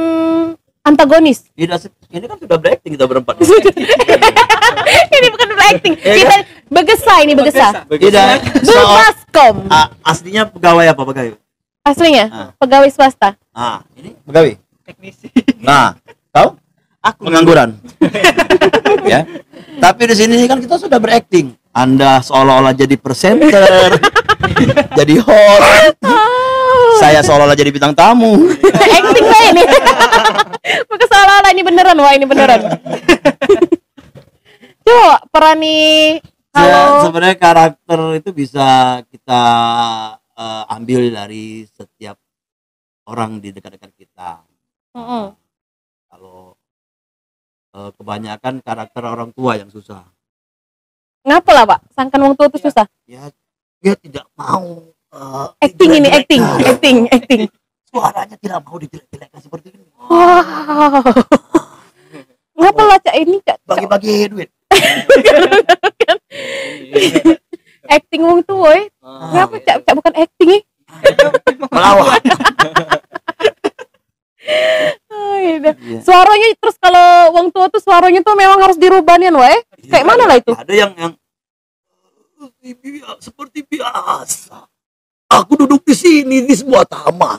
[0.81, 1.51] antagonis.
[1.51, 3.35] se- ini kan sudah berakting kita berempat
[5.11, 5.93] ini bukan acting.
[5.97, 6.35] Iya Kita
[6.67, 7.67] begesa ini begesa.
[7.91, 8.25] tidak
[8.61, 9.55] soal Bemaskom.
[9.67, 11.31] ah, aslinya pegawai apa pegawai
[11.81, 12.25] Aslinya?
[12.29, 12.47] Ah.
[12.61, 13.33] pegawai swasta.
[13.57, 14.13] ah ini?
[14.21, 14.53] Pegawai?
[14.85, 15.33] Teknisi.
[15.65, 15.97] Nah
[16.29, 16.57] kau
[17.01, 17.21] aku.
[17.29, 17.77] Pengangguran.
[19.01, 19.25] Ya.
[19.81, 21.55] Tapi di sini kan kita sudah berakting.
[21.73, 23.97] Anda seolah-olah jadi presenter
[24.99, 25.95] jadi host.
[26.99, 28.35] Saya seolah-olah jadi bintang tamu.
[28.61, 29.63] Acting lah ini.
[30.91, 32.61] Bukan salah ini beneran wah ini beneran.
[34.85, 36.19] Coba peran nih
[36.51, 39.43] Ya, kalau sebenarnya karakter itu bisa kita
[40.41, 42.17] eh, ambil dari setiap
[43.05, 44.41] orang di dekat-dekat kita
[44.97, 45.37] Mm-mm.
[46.07, 46.55] kalau
[47.71, 50.03] eh, kebanyakan karakter orang tua yang susah
[51.21, 51.79] ngapa lah pak?
[51.93, 52.89] Sangkan wong tua itu susah.
[53.05, 53.29] ya
[53.77, 57.41] dia tidak mau eh, Acting ini acting, acting, acting.
[57.85, 60.41] suaranya tidak mau dijelek-jelekan seperti ini Wow.
[62.51, 63.57] Ngapa lah cak ini cak?
[63.57, 64.49] cak bagi-bagi duit
[67.91, 68.85] acting wong tua eh?
[69.03, 69.75] Ngapa cak?
[69.83, 70.61] Cak bukan acting eh?
[71.69, 72.21] melawan
[75.11, 75.59] Oh, iya.
[75.61, 75.99] Iya.
[76.01, 79.61] Suaranya terus kalau wong tua tuh suaranya tuh memang harus dirubahin wah eh?
[79.85, 80.51] Kayak mana lah itu?
[80.51, 81.13] ada yang yang
[82.57, 84.65] "Eh, bi- seperti biasa
[85.29, 87.37] aku duduk di sini di sebuah taman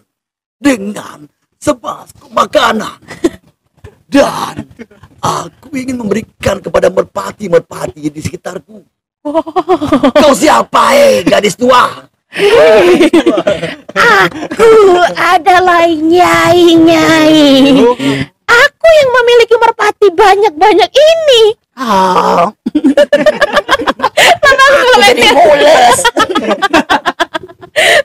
[0.56, 1.26] dengan
[1.58, 3.02] sebasku makanan
[4.06, 4.62] dan
[5.18, 8.86] aku ingin memberikan kepada merpati-merpati di sekitarku
[10.12, 12.10] kau siapa eh gadis tua
[13.92, 14.72] Aku
[15.12, 17.76] adalah nyai nyai.
[18.42, 21.42] Aku yang memiliki merpati banyak-banyak ini.
[21.74, 22.48] ah
[24.42, 25.98] Aku jadi mules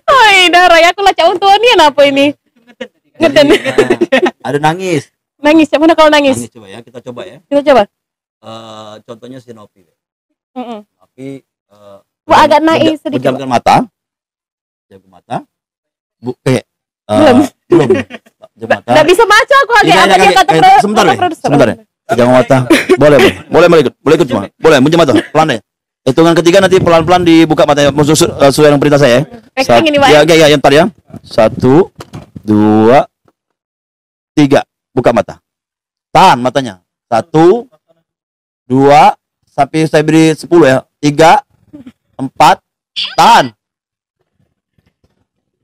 [0.07, 2.25] Oh, darah aku lah cak untuk ini apa ini?
[3.17, 3.47] Ngeden.
[4.39, 6.35] ada nangis Nangis, yang mana kalau nangis?
[6.35, 7.81] nangis coba ya kita coba ya Kita coba.
[8.39, 9.87] Eh, contohnya Sinopi
[10.51, 10.81] Mm-mm.
[11.17, 11.97] Tapi eh,
[12.29, 13.75] Wah, agak menja- naik sedikit, menjamkan mata.
[14.85, 15.35] Jaga mata.
[16.21, 16.61] Bu kayak
[17.09, 17.37] eh, Belum.
[17.65, 17.89] belum.
[18.53, 18.89] Jaga mata.
[18.93, 21.41] Nggak bisa baca aku agak agak iya, dia kata sebentar, produser.
[21.41, 21.75] Sebentar, ya.
[22.13, 22.57] jaga mata.
[23.01, 23.33] Boleh boleh.
[23.49, 23.93] Boleh boleh ikut.
[23.97, 25.13] Boleh ikut cuma boleh menjam mata.
[25.17, 25.59] Pelan ya
[26.07, 29.25] hitungan ketiga nanti pelan pelan dibuka matanya musuh uh, sesuai dengan perintah saya
[29.57, 29.65] ya.
[29.65, 30.07] Pak.
[30.07, 30.85] ya, ya, ya, yang tadi ya.
[31.25, 31.89] Satu
[32.45, 33.09] dua
[34.37, 34.61] tiga.
[34.93, 35.41] Buka mata.
[36.13, 36.85] Tahan matanya.
[37.09, 37.65] Satu
[38.69, 39.17] dua
[39.49, 41.41] sampai saya beri sepuluh ya tiga
[42.17, 42.61] empat
[43.13, 43.53] tahan.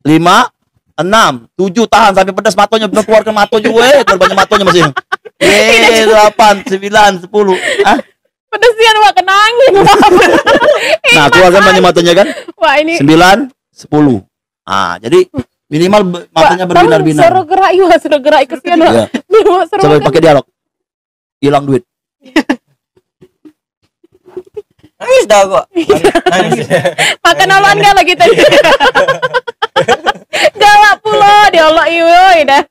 [0.04, 0.52] Lima
[1.00, 1.48] enam.
[1.58, 2.14] Tujuh tahan.
[2.14, 4.84] Sampai pedas matonya benar keluarkan mato juga eh banyak matonya masih.
[5.42, 7.58] Eh delapan sembilan sepuluh.
[7.88, 8.00] Ah.
[8.54, 9.72] Pedesian wah kenangin.
[11.18, 12.28] nah keluarkan banyak matonya kan?
[12.54, 14.22] Wah, ini sembilan sepuluh.
[14.62, 15.26] Ah jadi
[15.74, 17.26] minimal matanya berbinar-binar.
[17.26, 18.86] Suruh gerak yuk, suruh gerak ke sini.
[18.86, 19.10] Iya.
[19.50, 19.66] Wah.
[19.66, 20.46] Coba pakai dialog.
[21.44, 21.84] Hilang duit
[25.04, 25.64] Nangis dah gua.
[26.32, 26.68] Nangis.
[27.20, 28.36] makan oloan gak lagi tadi
[30.62, 32.06] galak pula diolok iyo
[32.46, 32.64] dah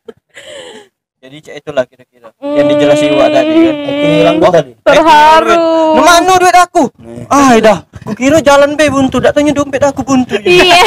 [1.23, 3.75] Jadi cek itulah kira-kira yang dijelasin Wak tadi kan.
[4.03, 5.55] hilang duit tadi terharu
[5.95, 6.91] mana duit aku?
[7.31, 7.87] Ah, dah.
[8.03, 10.35] Kukira jalan be buntu, tak tanya dompet aku buntu.
[10.43, 10.83] iya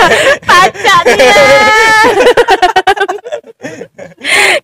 [0.48, 1.36] pacak dia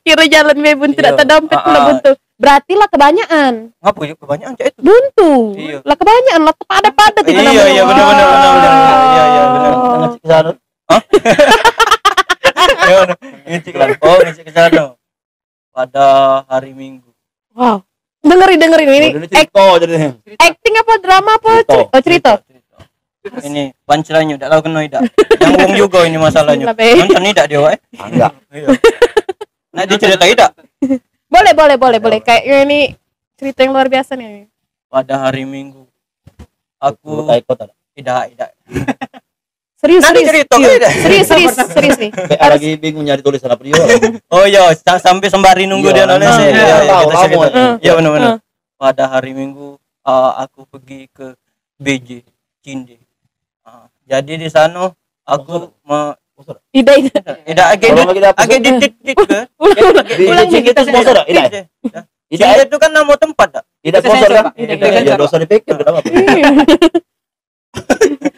[0.05, 1.05] kira jalan be buntu Iya.
[1.05, 1.85] tidak tahu dompet pula ah.
[1.93, 2.11] buntu
[2.43, 4.81] berarti lah kebanyakan Ngapa yuk kebanyakan cek itu?
[4.83, 5.79] buntu Iya.
[5.81, 7.65] lah kebanyakan lah pada pada itu Iya, namanya.
[7.69, 8.73] iya, benar, benar, benar, benar.
[9.07, 9.73] Iya, iya, benar.
[9.95, 10.53] Ngasih ke sana.
[12.83, 13.15] Gimana?
[13.45, 13.87] Ngecek lah.
[14.01, 14.83] Oh, ngecek ke sana.
[15.71, 16.07] Pada
[16.47, 17.09] hari Minggu.
[17.53, 17.81] wow
[18.23, 20.11] dengerin dengerin ini Oh, cerita jadinya.
[20.39, 21.65] acting apa drama apa Cerita.
[21.65, 21.91] cerita?
[21.91, 22.33] oh cerita
[23.43, 25.03] Ini pancelannya tak tahu kena tidak.
[25.39, 26.65] Yang wong juga ini masalahnya.
[26.71, 27.79] Nonton tidak dia, eh?
[27.95, 28.69] Ah, enggak Iya.
[29.73, 30.51] Nah, diceritai tidak?
[31.33, 32.93] Boleh boleh boleh boleh kayak ini
[33.41, 34.53] cerita yang luar biasa nih
[34.93, 35.89] Pada hari Minggu.
[36.77, 37.73] Aku kota.
[37.97, 38.51] tidak, tidak.
[39.83, 40.47] Serius, Nanti serius.
[40.47, 40.95] cerita, kan?
[40.95, 42.11] serius, serius, serius nih.
[42.55, 43.75] Lagi bingung nyari tulisan apa dia
[44.35, 46.23] Oh iya, sa- sampai sembari nunggu dia nulis.
[46.23, 46.39] Ya.
[46.39, 46.51] iya.
[46.55, 46.95] Iya, iya,
[47.27, 47.67] ya.
[47.83, 48.39] Iya benar-benar.
[48.79, 51.35] Pada hari Minggu uh, aku pergi ke
[51.83, 52.23] BJ
[52.63, 52.95] Cinde.
[53.67, 54.95] Ah, jadi di sana
[55.27, 55.75] aku
[56.73, 57.21] Ida, ida.
[57.43, 59.41] tidak agak lagi dapet- agak dikit dikit ke.
[59.57, 61.15] Ulang, Di- di itu sponsor?
[61.23, 61.45] Tidak.
[61.53, 62.05] Tidak.
[62.33, 63.65] Cinde itu kan nama tempat tak?
[63.81, 64.45] Tidak Bisa sponsor kan?
[64.53, 65.19] Tidak Ya sensor.
[65.19, 65.99] dosa dipikir kenapa?
[66.03, 66.49] Iya.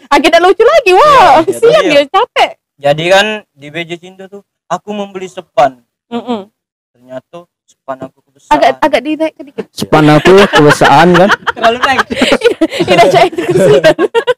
[0.07, 1.43] Ah, kita lucu lagi, wah.
[1.43, 1.91] Iya, Siap iya.
[1.93, 2.51] dia, capek.
[2.75, 5.83] Jadi kan di BJ Cinde tuh aku membeli sepan.
[6.91, 8.53] Ternyata sepan aku kebesaran.
[8.53, 9.65] Agak agak dinaik sedikit.
[9.71, 11.31] Sepan aku kebiasaan kan.
[11.57, 11.99] Terlalu naik.
[12.91, 13.95] Ida cek itu kesian.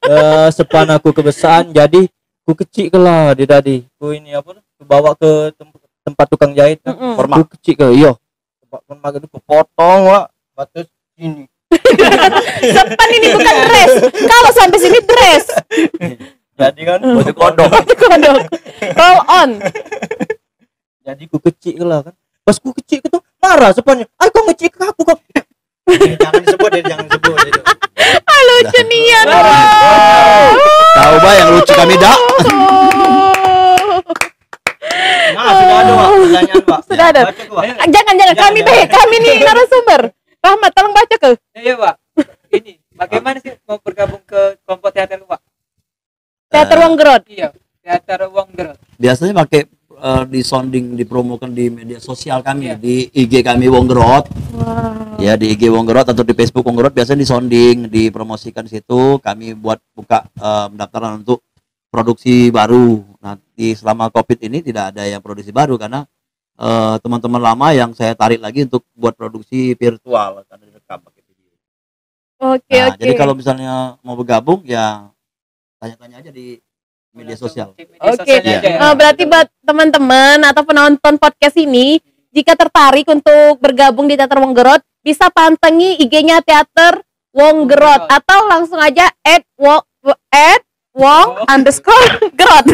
[0.07, 2.09] Eh, sepan aku kebiasaan jadi
[2.46, 3.82] ku kecil ke lah dia tadi.
[3.98, 4.54] Aku ini apa?
[4.54, 6.78] Aku bawa ke tempat, tempat tukang jahit.
[6.87, 6.94] kan.
[6.94, 7.18] Mm-mm.
[7.18, 7.42] Formal.
[7.42, 8.14] Ku kecil ke iya.
[8.62, 10.24] Tempat formal itu kepotong wak.
[10.54, 10.87] Batas
[11.18, 11.50] ini.
[12.78, 13.92] Sepan ini bukan dress.
[14.14, 15.44] Kalau sampai sini dress.
[16.62, 17.68] Jadi kan Baju kodok.
[17.85, 18.37] Kodok.
[18.94, 19.50] Roll on.
[21.02, 22.14] Jadi ku kecil ke lah kan.
[22.46, 24.06] Pas ku kecil ke tuh marah sepannya.
[24.22, 25.18] Ay kau ngecil ke aku kau.
[25.87, 27.38] Jangan disebut ya, jangan disebut.
[28.66, 29.26] Ah, lucu nian.
[30.96, 32.18] Tahu bah yang lucu kami dak.
[35.37, 36.81] Nah, sudah ada Wak, pertanyaan Wak.
[36.88, 37.20] Sudah ada.
[37.29, 37.62] Baca Wak.
[37.76, 40.00] Ah, Jangan jangan kami Jangan, deh, kami nih narasumber.
[40.42, 41.31] Rahmat, tolong baca ke.
[41.55, 41.94] Iya Pak.
[42.55, 45.40] Ini bagaimana sih mau bergabung ke kelompok teater Pak?
[46.50, 47.22] Teater Wong Gerot.
[47.26, 47.48] Iya.
[47.83, 48.79] Teater Wong Gerot.
[48.96, 52.76] Biasanya pakai eh, di sounding dipromokan di media sosial kami Iya.
[52.76, 55.16] di IG kami Wonggerot Wow.
[55.18, 59.52] ya di IG Wonggerot atau di Facebook Wonggerot biasanya di sounding dipromosikan di situ kami
[59.52, 61.40] buat buka eh, pendaftaran untuk
[61.87, 66.04] produksi baru nanti selama covid ini tidak ada yang produksi baru karena
[66.56, 71.52] eh, teman-teman lama yang saya tarik lagi untuk buat produksi virtual karena direkam pakai video.
[72.37, 73.00] Oke, Nah, oke.
[73.00, 75.09] jadi kalau misalnya mau bergabung ya
[75.76, 76.56] tanya-tanya aja di
[77.16, 77.72] media sosial.
[77.72, 78.29] Oke.
[78.29, 78.61] Iya.
[78.61, 78.79] aja ya.
[78.79, 81.98] Eh, berarti buat teman-teman atau penonton podcast ini,
[82.31, 87.00] jika tertarik untuk bergabung di Teater Wong Gerot, bisa pantengi IG-nya Teater
[87.33, 89.81] Wong Gerot atau langsung aja at wong
[90.29, 90.61] at
[90.96, 92.64] wong underscore gerot.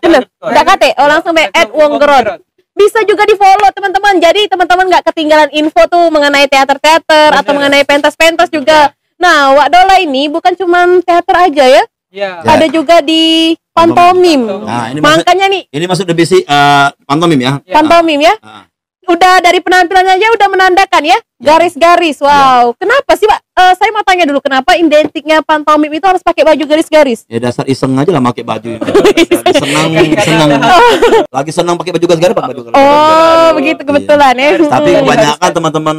[0.00, 2.40] Tidak, ada kate, oh langsung be at wong gerot.
[2.72, 4.22] Bisa juga di follow teman-teman.
[4.22, 8.94] Jadi teman-teman nggak ketinggalan info tuh mengenai teater-teater atau mengenai pentas-pentas juga.
[9.18, 11.97] Nah, Wak Dola ini bukan cuma teater aja ya, Iya.
[12.08, 12.40] Ya.
[12.40, 14.48] ada juga di pantomim.
[14.48, 14.64] Pantomim.
[14.64, 17.52] Nah, ini masuk Makanya nih ini masuk divisi eh, pantomim ya.
[17.62, 17.74] Iya.
[17.76, 18.34] pantomim ya.
[18.40, 18.64] Ah.
[19.08, 22.20] Udah dari penampilannya aja udah menandakan ya garis-garis.
[22.20, 22.76] Wow.
[22.76, 23.40] Kenapa sih, Pak?
[23.40, 27.24] Eh, saya mau tanya dulu kenapa identiknya pantomim itu harus pakai baju garis-garis?
[27.24, 28.80] Ya dasar iseng aja lah pakai baju ini.
[28.84, 29.24] Lagi
[29.64, 29.88] senang
[30.20, 30.48] senang
[31.40, 32.84] lagi senang pakai baju garis-garis pakai baju garis-garis.
[32.84, 34.48] Oh, begitu kebetulan ya.
[34.60, 35.96] Tapi kebanyakan teman-teman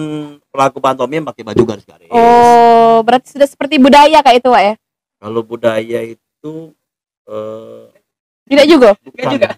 [0.54, 2.10] pelaku pantomim pakai baju garis-garis.
[2.13, 4.74] Oh, berarti sudah seperti budaya kayak itu, Pak ya?
[5.19, 6.53] Kalau budaya itu
[7.27, 7.86] eh
[8.49, 9.29] Tidak juga bukan.
[9.36, 9.49] juga.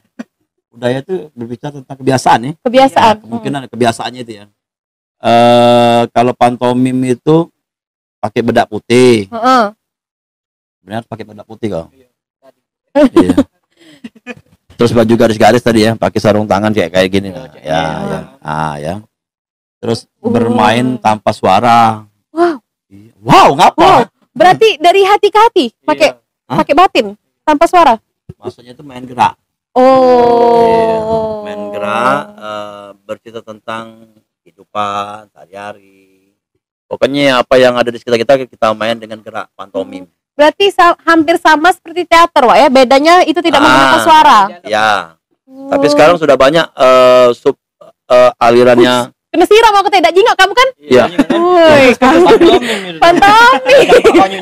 [0.72, 2.54] Budaya itu berbicara tentang kebiasaan ya.
[2.66, 3.16] kebiasaan.
[3.20, 4.46] Ya, kemungkinan kebiasaannya itu ya.
[5.22, 7.48] Eh kalau pantomim itu
[8.18, 9.30] pakai bedak putih.
[9.30, 9.38] Hmm.
[9.38, 9.64] Heeh.
[10.82, 11.88] Benar pakai bedak putih kok.
[11.94, 13.36] Iya.
[14.76, 17.54] Terus baju garis-garis tadi ya, pakai sarung tangan kayak kayak gini nah.
[17.62, 18.20] Ya, ya.
[18.42, 18.94] Ah, ya.
[19.78, 22.10] Terus bermain tanpa suara.
[22.34, 22.58] Wow.
[22.90, 23.14] Iya.
[23.22, 23.78] Wow, ngapa?
[23.78, 24.02] Wow.
[24.32, 26.10] Berarti dari hati ke hati pakai
[26.48, 26.58] Hah?
[26.64, 27.06] pakai batin
[27.44, 27.96] tanpa suara.
[28.40, 29.36] Maksudnya itu main gerak.
[29.72, 31.44] Oh.
[31.44, 34.08] Main gerak eh, bercerita tentang
[34.42, 36.36] kehidupan sehari-hari.
[36.88, 40.08] Pokoknya apa yang ada di sekitar kita kita main dengan gerak pantomim.
[40.36, 42.68] Berarti sa- hampir sama seperti teater, Wak ya.
[42.68, 43.64] Bedanya itu tidak Ah.
[43.64, 44.40] menggunakan suara.
[44.64, 44.92] Ya,
[45.70, 45.92] tapi Oh.
[45.92, 47.56] sekarang sudah banyak eh, sub
[48.08, 49.12] eh, alirannya.
[49.32, 50.68] Kena siram aku tidak jingok kamu kan?
[50.78, 51.06] Iya.
[51.32, 52.26] Woi, kamu
[53.00, 53.74] pantomim.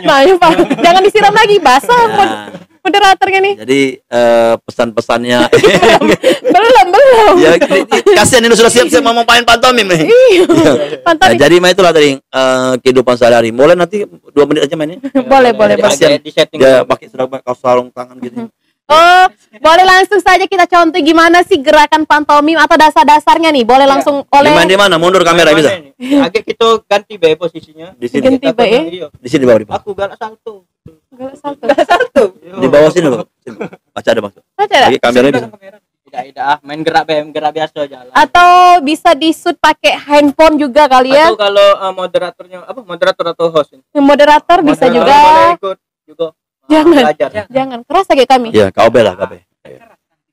[0.01, 0.51] Nah, ya, Pak.
[0.79, 2.25] jangan disiram lagi basah Ya,
[2.81, 3.53] moderatornya nih.
[3.59, 5.51] jadi eh, pesan-pesannya
[6.55, 7.33] Belum, belum.
[7.37, 7.51] ya
[8.15, 10.07] kasihan ini sudah siap-siap mau main pantomim nih.
[10.07, 10.45] Iya.
[10.47, 10.73] Ya,
[11.03, 11.37] Pantomim.
[11.37, 13.51] jadi main itulah tadi eh, kehidupan sehari-hari.
[13.51, 14.97] Boleh nanti dua menit aja mainnya.
[15.03, 15.75] boleh, boleh, boleh.
[15.85, 16.17] Kasihan.
[16.17, 18.47] di setting Dia pakai sudah pakai kaos sarung tangan gitu.
[18.89, 19.25] Oh,
[19.61, 23.61] boleh langsung saja kita contoh gimana sih gerakan pantomim atau dasar-dasarnya nih.
[23.61, 23.93] Boleh Iya.
[23.93, 24.95] langsung Di oleh mana di mana?
[24.97, 25.77] Mundur kamera bisa.
[26.25, 27.93] Agak kita ganti be posisinya.
[27.93, 28.25] Di sini.
[28.25, 28.81] Ganti be ya.
[28.89, 29.07] Iya.
[29.13, 29.77] Di sini di bawah di bawah.
[29.77, 30.65] Aku galak salto.
[31.85, 32.23] Satu.
[32.41, 33.29] Di bawah sini loh.
[33.45, 33.57] Sini.
[33.93, 34.41] Baca ada maksud.
[34.57, 34.89] Baca dah.
[34.89, 35.47] Lagi kameranya bisa.
[36.09, 38.09] Tidak, tidak ah, main gerak be, gerak biasa jalan.
[38.17, 41.29] Atau bisa disut pakai handphone juga kali ya.
[41.29, 43.85] Atau kalau uh, moderatornya apa moderator atau host ini.
[43.93, 45.17] Moderator bisa Moderator juga.
[45.21, 45.77] boleh ikut
[46.69, 47.03] Jangan.
[47.03, 47.29] belajar.
[47.49, 48.47] Jangan keras lagi kami.
[48.53, 49.15] Iya, KB lah.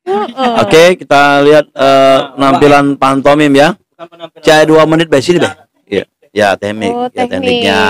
[0.07, 0.53] Heeh.
[0.63, 3.75] Oke, kita lihat eh, penampilan pantomim ya.
[3.75, 4.45] Bukan penampilan.
[4.45, 5.51] Caya dua menit by sini, Be.
[5.89, 6.05] Iya.
[6.31, 6.93] Ya, teknik.
[6.93, 7.65] Oh, ya, teknik.
[7.65, 7.81] tekniknya.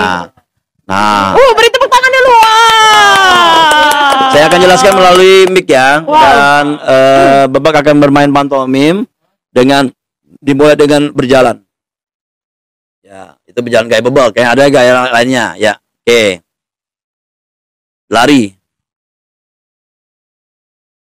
[0.87, 2.31] Nah, Uh, beri tepuk tangan dulu.
[2.31, 4.31] Wah.
[4.31, 6.15] Saya akan jelaskan melalui mic ya Wow.
[6.15, 9.03] dan eh, Babak akan bermain pantomim
[9.51, 9.91] dengan
[10.39, 11.59] dimulai dengan berjalan.
[13.03, 15.55] Ya, itu berjalan kayak bebek, kayak ada gaya lainnya.
[15.59, 16.43] Ya, oke.
[18.07, 18.55] Lari.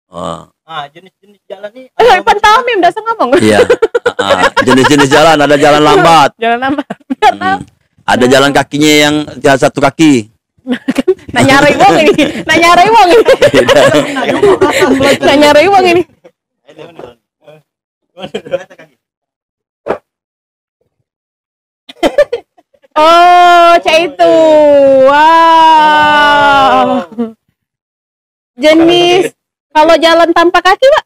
[0.09, 1.89] Oh, Ah, jenis-jenis jalan nih.
[1.97, 3.41] Eh, pantomim, dasar ngomong.
[3.41, 3.65] iya.
[4.19, 6.35] Ah, jenis-jenis jalan ada jalan lambat.
[6.43, 6.87] Jangan nambah.
[7.39, 7.63] Hmm.
[8.03, 10.27] Ada jalan kakinya yang jalan satu kaki.
[11.29, 12.13] Nah nyari wong ini.
[12.45, 13.25] Nah nyari wong ini.
[15.29, 16.03] Nah nyari wong ini.
[22.99, 24.35] Oh, cek itu.
[25.07, 27.07] Wow.
[28.59, 29.31] Jenis
[29.71, 31.05] kalau jalan tanpa kaki, Pak.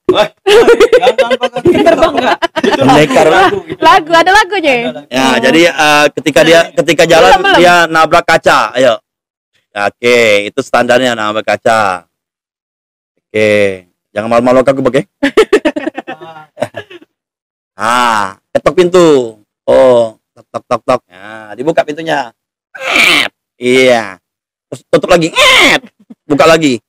[1.69, 2.39] Terbang nggak?
[2.81, 3.27] Pendekar.
[3.77, 5.05] Lagu ada lagunya.
[5.13, 7.59] Ya, jadi eh, ketika dia ketika jalan Belum, belum.
[7.61, 8.73] dia nabrak kaca.
[8.73, 8.97] Ayo.
[9.77, 12.09] Oke, itu standarnya nabrak kaca.
[13.29, 13.85] Oke,
[14.17, 15.05] jangan malu-malu aku oke?
[17.73, 19.09] Ah, ketok pintu.
[19.67, 21.01] Oh, tok tok tok tok.
[21.07, 22.35] Nah, dibuka pintunya.
[23.57, 24.19] Iya.
[24.73, 25.31] Terus tutup lagi.
[26.27, 26.81] Buka lagi.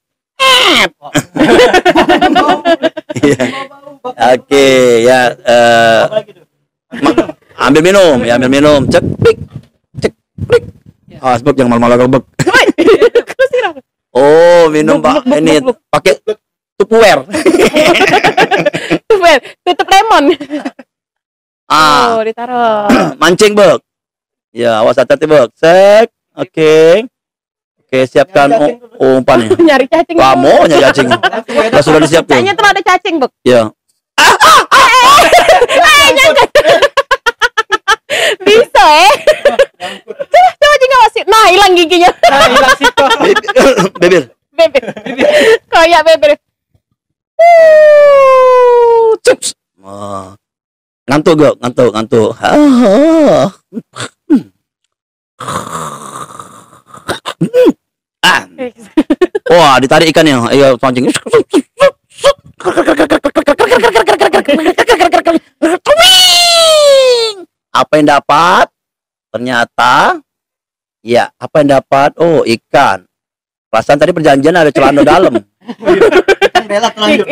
[3.23, 3.43] Iya.
[4.35, 4.67] Oke,
[5.07, 6.01] ya eh,
[6.99, 7.31] ma-
[7.71, 8.83] ambil minum, ya ambil minum.
[8.91, 9.37] Cek pik.
[10.03, 10.13] Cek
[10.43, 10.63] pik.
[11.23, 12.19] Ah, sebab jangan malu-malu.
[14.13, 15.25] Oh, minum Pak.
[15.25, 15.57] Ini
[15.89, 16.13] pakai
[16.77, 17.25] tupperware.
[19.09, 19.17] Tuh,
[19.65, 20.37] tutup lemon.
[21.69, 22.87] Ah, Oh, ditaruh.
[23.21, 23.79] mancing, Bek.
[24.53, 25.49] Ya, awas hati-hati, Bek.
[25.57, 26.11] Sek.
[26.35, 27.05] Oke.
[27.79, 29.53] Oke, siapkan Nyari umpannya.
[29.69, 30.17] Nyari cacing.
[30.17, 30.25] dulu.
[30.25, 31.07] Kamu nya cacing.
[31.13, 32.41] Sudah sudah disiapkan.
[32.41, 33.31] Kayaknya tuh ada cacing, Bek.
[33.45, 33.69] Ya.
[38.43, 39.15] Bisa, eh.
[40.05, 41.21] Coba, coba juga masih.
[41.25, 42.11] Nah, hilang giginya.
[42.29, 43.05] Nah, hilang situ.
[43.97, 44.23] Bibir.
[44.57, 44.83] Bebek.
[45.65, 46.01] Kayak.
[47.33, 49.57] Uh, Cups.
[49.81, 50.37] Oh.
[51.03, 51.55] Ngantuk, Gek.
[51.59, 52.29] Ngantuk, ngantuk.
[52.39, 53.51] Ah.
[58.23, 58.41] Ah.
[59.51, 60.47] Wah, ditarik ikannya.
[60.55, 61.11] Ayo, pancing.
[67.73, 68.65] Apa yang dapat?
[69.33, 70.23] Ternyata
[71.03, 72.15] ya, apa yang dapat?
[72.15, 73.03] Oh, ikan.
[73.67, 75.35] Perasaan tadi perjanjian ada celana dalam.
[76.63, 77.27] Bela telanjur.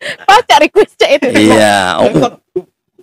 [0.00, 0.24] Iya.
[0.24, 1.26] pacar request cek itu.
[1.52, 2.00] Iya.
[2.00, 2.08] Oh,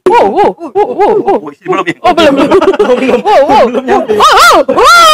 [0.07, 1.37] Wow, wow, wow, wow, wow.
[1.51, 1.95] belum ya?
[1.99, 3.19] Oh, belum, belum.
[3.27, 3.63] Wow, wow.
[3.67, 5.09] Wow, wow.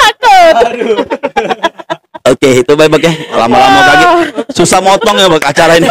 [0.00, 0.54] Takut.
[2.26, 3.12] Oke, itu baik Bek, ya.
[3.36, 4.08] Lama-lama kaget.
[4.56, 5.86] Susah motong ya Bek, acara ini.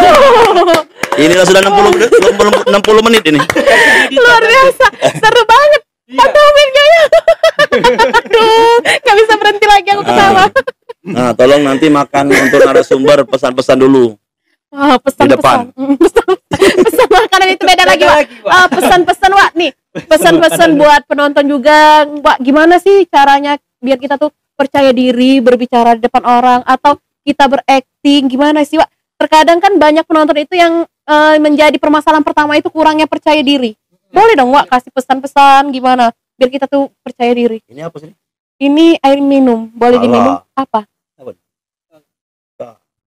[1.15, 3.39] Inilah sudah 60 menit, 60, 60 menit ini.
[4.17, 4.85] Luar biasa.
[5.15, 5.81] Seru banget.
[6.05, 7.03] Pantomim kayaknya.
[8.17, 10.45] Aduh, gak bisa berhenti lagi aku ketawa.
[11.25, 14.13] Nah, tolong nanti makan untuk narasumber pesan-pesan dulu.
[14.69, 15.33] Wah, pesan-pesan.
[15.33, 15.57] depan.
[15.75, 16.37] Hmm, Pesan,
[16.85, 18.21] pesan makanan itu beda lagi, Wak.
[18.45, 19.51] Ah, pesan-pesan, Wak.
[19.57, 19.71] Nih,
[20.05, 22.05] pesan-pesan buat penonton juga.
[22.21, 27.49] Wak, gimana sih caranya biar kita tuh percaya diri berbicara di depan orang atau kita
[27.49, 28.85] berakting gimana sih, Wak?
[29.17, 33.73] Terkadang kan banyak penonton itu yang eh, menjadi permasalahan pertama itu kurangnya percaya diri.
[34.13, 37.65] Boleh dong, Wak, kasih pesan-pesan gimana biar kita tuh percaya diri.
[37.65, 38.13] Ini apa sih?
[38.55, 40.03] Ini air minum, boleh Alah.
[40.05, 40.35] diminum?
[40.53, 40.85] Apa?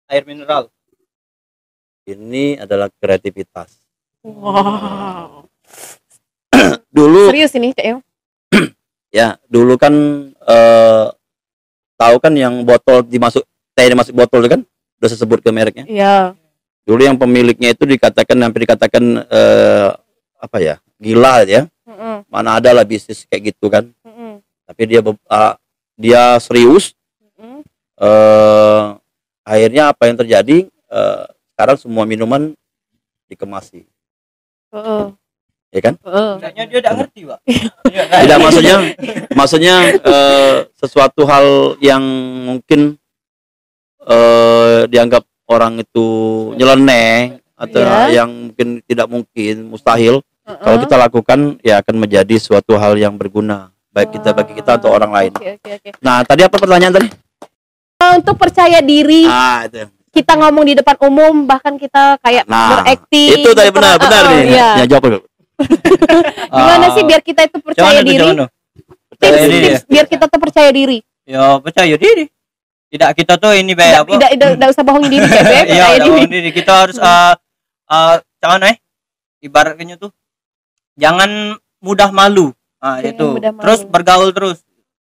[0.08, 0.68] Air mineral.
[2.04, 3.80] Ini adalah kreativitas.
[4.20, 5.48] Wow.
[6.96, 8.04] Dulu Serius ini, Cek
[9.18, 9.94] ya, dulu kan
[10.30, 11.06] eh
[11.98, 13.42] tahu kan yang botol dimasuk
[13.74, 14.62] teh dimasuk botol itu kan?
[15.00, 15.84] Udah saya sebut ke mereknya.
[15.88, 16.16] Iya.
[16.84, 19.88] Dulu yang pemiliknya itu dikatakan hampir dikatakan eh
[20.38, 20.76] apa ya?
[21.00, 21.66] Gila ya.
[21.88, 23.88] Mm-mm, Mana ada lah bisnis kayak gitu kan.
[24.06, 25.56] mm-mm, Tapi dia ah,
[25.98, 26.94] dia serius
[27.98, 28.82] eh
[29.44, 32.52] akhirnya apa yang terjadi eh, sekarang semua minuman
[33.26, 33.84] dikemasi
[34.68, 35.04] Heeh,
[35.70, 36.32] ya kan heeh.
[36.40, 37.38] Kayaknya dia enggak ngerti, Pak.
[38.24, 38.76] tidak maksudnya
[39.32, 41.46] maksudnya eh, sesuatu hal
[41.78, 42.02] yang
[42.44, 42.98] mungkin
[44.02, 46.06] eh, dianggap orang itu
[46.56, 48.24] nyeleneh atau Iya.
[48.24, 50.58] yang mungkin tidak mungkin mustahil Heeh.
[50.58, 54.90] kalau kita lakukan ya akan menjadi suatu hal yang berguna baik kita bagi kita atau
[54.90, 55.90] orang lain Oke, oke, oke.
[56.02, 57.08] nah tadi apa pertanyaan tadi
[58.14, 63.34] Untuk percaya diri, ah itu kita ngomong di depan umum, bahkan kita kayak Nah, berakting.
[63.36, 63.74] itu tadi gitu.
[63.74, 64.68] benar benar nih Iya.
[64.78, 65.20] ya jawab dulu.
[66.50, 68.18] Gimana sih biar kita itu percaya Jangan diri?
[68.20, 68.48] jangan tuh.
[69.14, 70.98] Tips, Percaya diri tips biar kita tuh percaya diri.
[71.24, 72.24] Ya, percaya diri.
[72.86, 74.10] Tidak kita tuh ini kayak apa?
[74.12, 75.34] tidak, tidak, tidak usah bohongin diri, Beb.
[75.42, 76.50] Iya, percaya tidak diri.
[76.52, 77.32] Kita harus eh
[77.84, 78.76] eh jangan eh
[79.40, 80.10] ibaratnya tuh
[80.94, 81.30] jangan
[81.80, 82.54] mudah malu.
[82.78, 83.26] Ah, Jangan itu.
[83.32, 83.62] mudah malu.
[83.64, 84.58] Terus bergaul terus.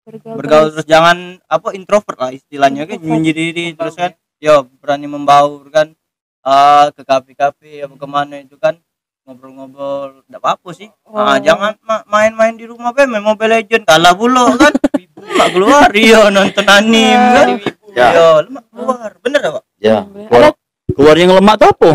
[0.07, 0.86] Bergaul terus.
[0.86, 2.98] jangan apa introvert lah istilahnya kan?
[2.98, 4.14] Menyendiri terus kan?
[4.38, 5.92] Yo berani membaur kan?
[6.40, 8.78] Ah ke kafe-kafe apa ke mana itu kan?
[9.26, 10.86] Ngobrol-ngobrol tidak apa sih.
[11.04, 11.36] Ah Oh.
[11.36, 14.70] jangan ma- main-main di rumah pe main Mobile Legend kalah pula kan?
[15.36, 15.90] Mak keluar.
[15.90, 17.48] Iya nonton anim kan?
[17.90, 18.07] Ya.
[18.07, 19.11] iya lemak keluar.
[19.18, 20.07] Bener apa Ya.
[20.07, 20.52] Keluar,
[20.86, 21.90] keluar yang lemak tuh apa?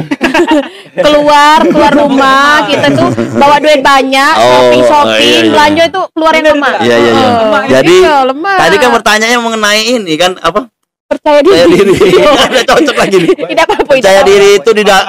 [0.94, 5.52] keluar keluar rumah kita tuh bawa duit banyak Oh, shopping iya, shopping iya.
[5.52, 7.28] belanja itu keluar yang lemah Iya, iya, iya.
[7.28, 8.56] Oh, Jadi, iya, lemah.
[8.58, 10.68] Tadi kan pertanyaannya mengenai ini kan apa?
[11.08, 11.94] percaya diri Percaya diri.
[12.48, 13.30] Ada cocok lagi nih.
[13.46, 15.02] tidak apa-apa Percaya tidak diri itu tidak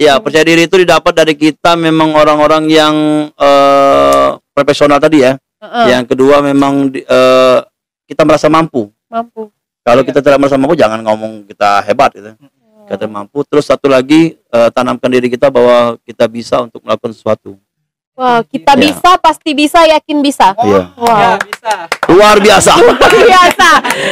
[0.00, 2.94] Ya, percaya diri itu didapat dari kita memang orang-orang yang
[3.30, 5.36] eh, profesional tadi ya.
[5.60, 7.58] Heeh, Yang kedua memang eh,
[8.08, 8.88] kita merasa mampu.
[9.06, 12.32] mampu Kalau kita tidak merasa mampu jangan ngomong kita hebat gitu.
[12.90, 13.38] Kita mampu.
[13.44, 17.54] Terus satu lagi eh, tanamkan diri kita bahwa kita bisa untuk melakukan sesuatu.
[18.12, 18.80] wah kita Ya.
[18.84, 20.92] bisa pasti bisa yakin bisa Iya.
[20.92, 21.72] Ya wah bisa.
[22.06, 22.70] Luar biasa.
[22.82, 23.68] luar biasa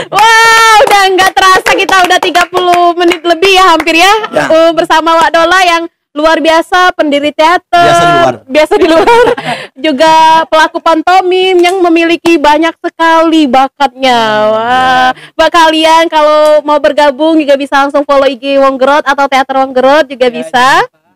[0.08, 2.48] wah udah nggak terasa kita udah 30
[2.96, 4.44] menit lebih ya hampir ya, Ya.
[4.48, 5.82] Uh, bersama Wak Dola yang
[6.18, 7.62] luar biasa pendiri teater.
[7.70, 8.34] Biasa di luar.
[8.50, 9.26] biasa di luar.
[9.86, 10.14] Juga
[10.50, 14.18] pelaku pantomim yang memiliki banyak sekali bakatnya.
[14.50, 15.10] Wah.
[15.38, 20.26] Buat kalian kalau mau bergabung juga bisa langsung follow IG Wonggerot atau teater Wonggerot juga
[20.26, 20.68] Ya, bisa.
[20.82, 21.06] jangan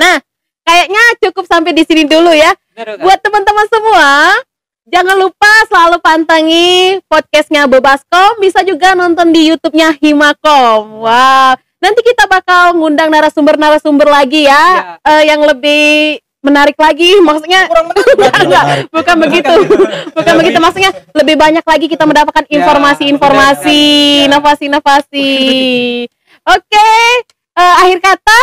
[0.00, 0.16] lupa.
[0.64, 2.56] kayaknya cukup sampai di sini dulu ya.
[3.04, 4.08] Buat teman-teman semua
[4.88, 8.40] jangan lupa selalu pantangi podcastnya Bebaskom.
[8.40, 11.04] Bisa juga nonton di YouTube-nya Himakom.
[11.04, 18.34] Wow nanti kita bakal ngundang narasumber-narasumber lagi ya eh, yang lebih menarik lagi maksudnya enggak,
[18.42, 19.54] enggak, bukan begitu
[20.10, 24.26] bukan begitu maksudnya lebih banyak lagi kita mendapatkan Ya, informasi-informasi benar, ya.
[24.26, 25.30] inovasi-inovasi
[26.42, 26.88] oke
[27.52, 28.38] eh, akhir kata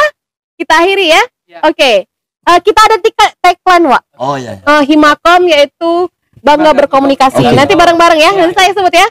[0.55, 1.65] kita akhiri ya Ya.
[1.65, 2.05] oke
[2.39, 4.57] Eh, kita ada tiga tagline Wak Oh iya.
[4.57, 4.65] iya.
[4.65, 6.09] Eh, Himakom yaitu
[6.41, 7.45] bangga berkomunikasi.
[7.53, 8.31] Nanti bareng-bareng ya.
[8.33, 9.05] Nanti saya sebut ya.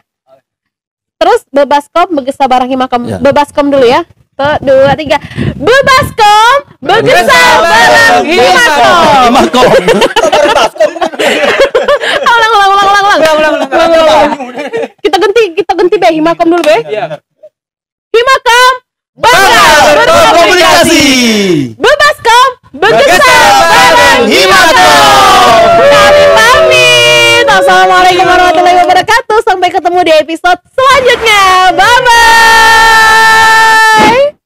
[1.19, 3.07] Terus Bebaskom begesa bareng Himakom.
[3.07, 3.19] Ya.
[3.19, 4.03] Bebaskom dulu ya.
[4.39, 5.19] Satu, dua, tiga.
[5.59, 9.35] Bebaskom begesa bareng Himakom.
[9.35, 9.67] Himakom.
[12.39, 13.19] Ulang, ulang, ulang, ulang, ulang.
[13.19, 14.31] Ulang, ulang, ulang.
[15.03, 16.87] Kita ganti, kita ganti be Himakom dulu be.
[16.87, 17.19] Iya.
[18.15, 18.73] Himakom
[19.19, 19.67] bangga
[20.07, 20.31] berkomunikasi.
[20.31, 21.07] Komunikasi.
[21.75, 25.67] Bebaskom begesa bareng Himakom.
[25.83, 27.47] Kami pamit.
[27.59, 29.39] Assalamualaikum warahmatullahi wabarakatuh.
[29.43, 31.75] Sampai ketemu di episode selanjutnya.
[31.75, 32.78] Bye bye.
[33.99, 34.38] Bye.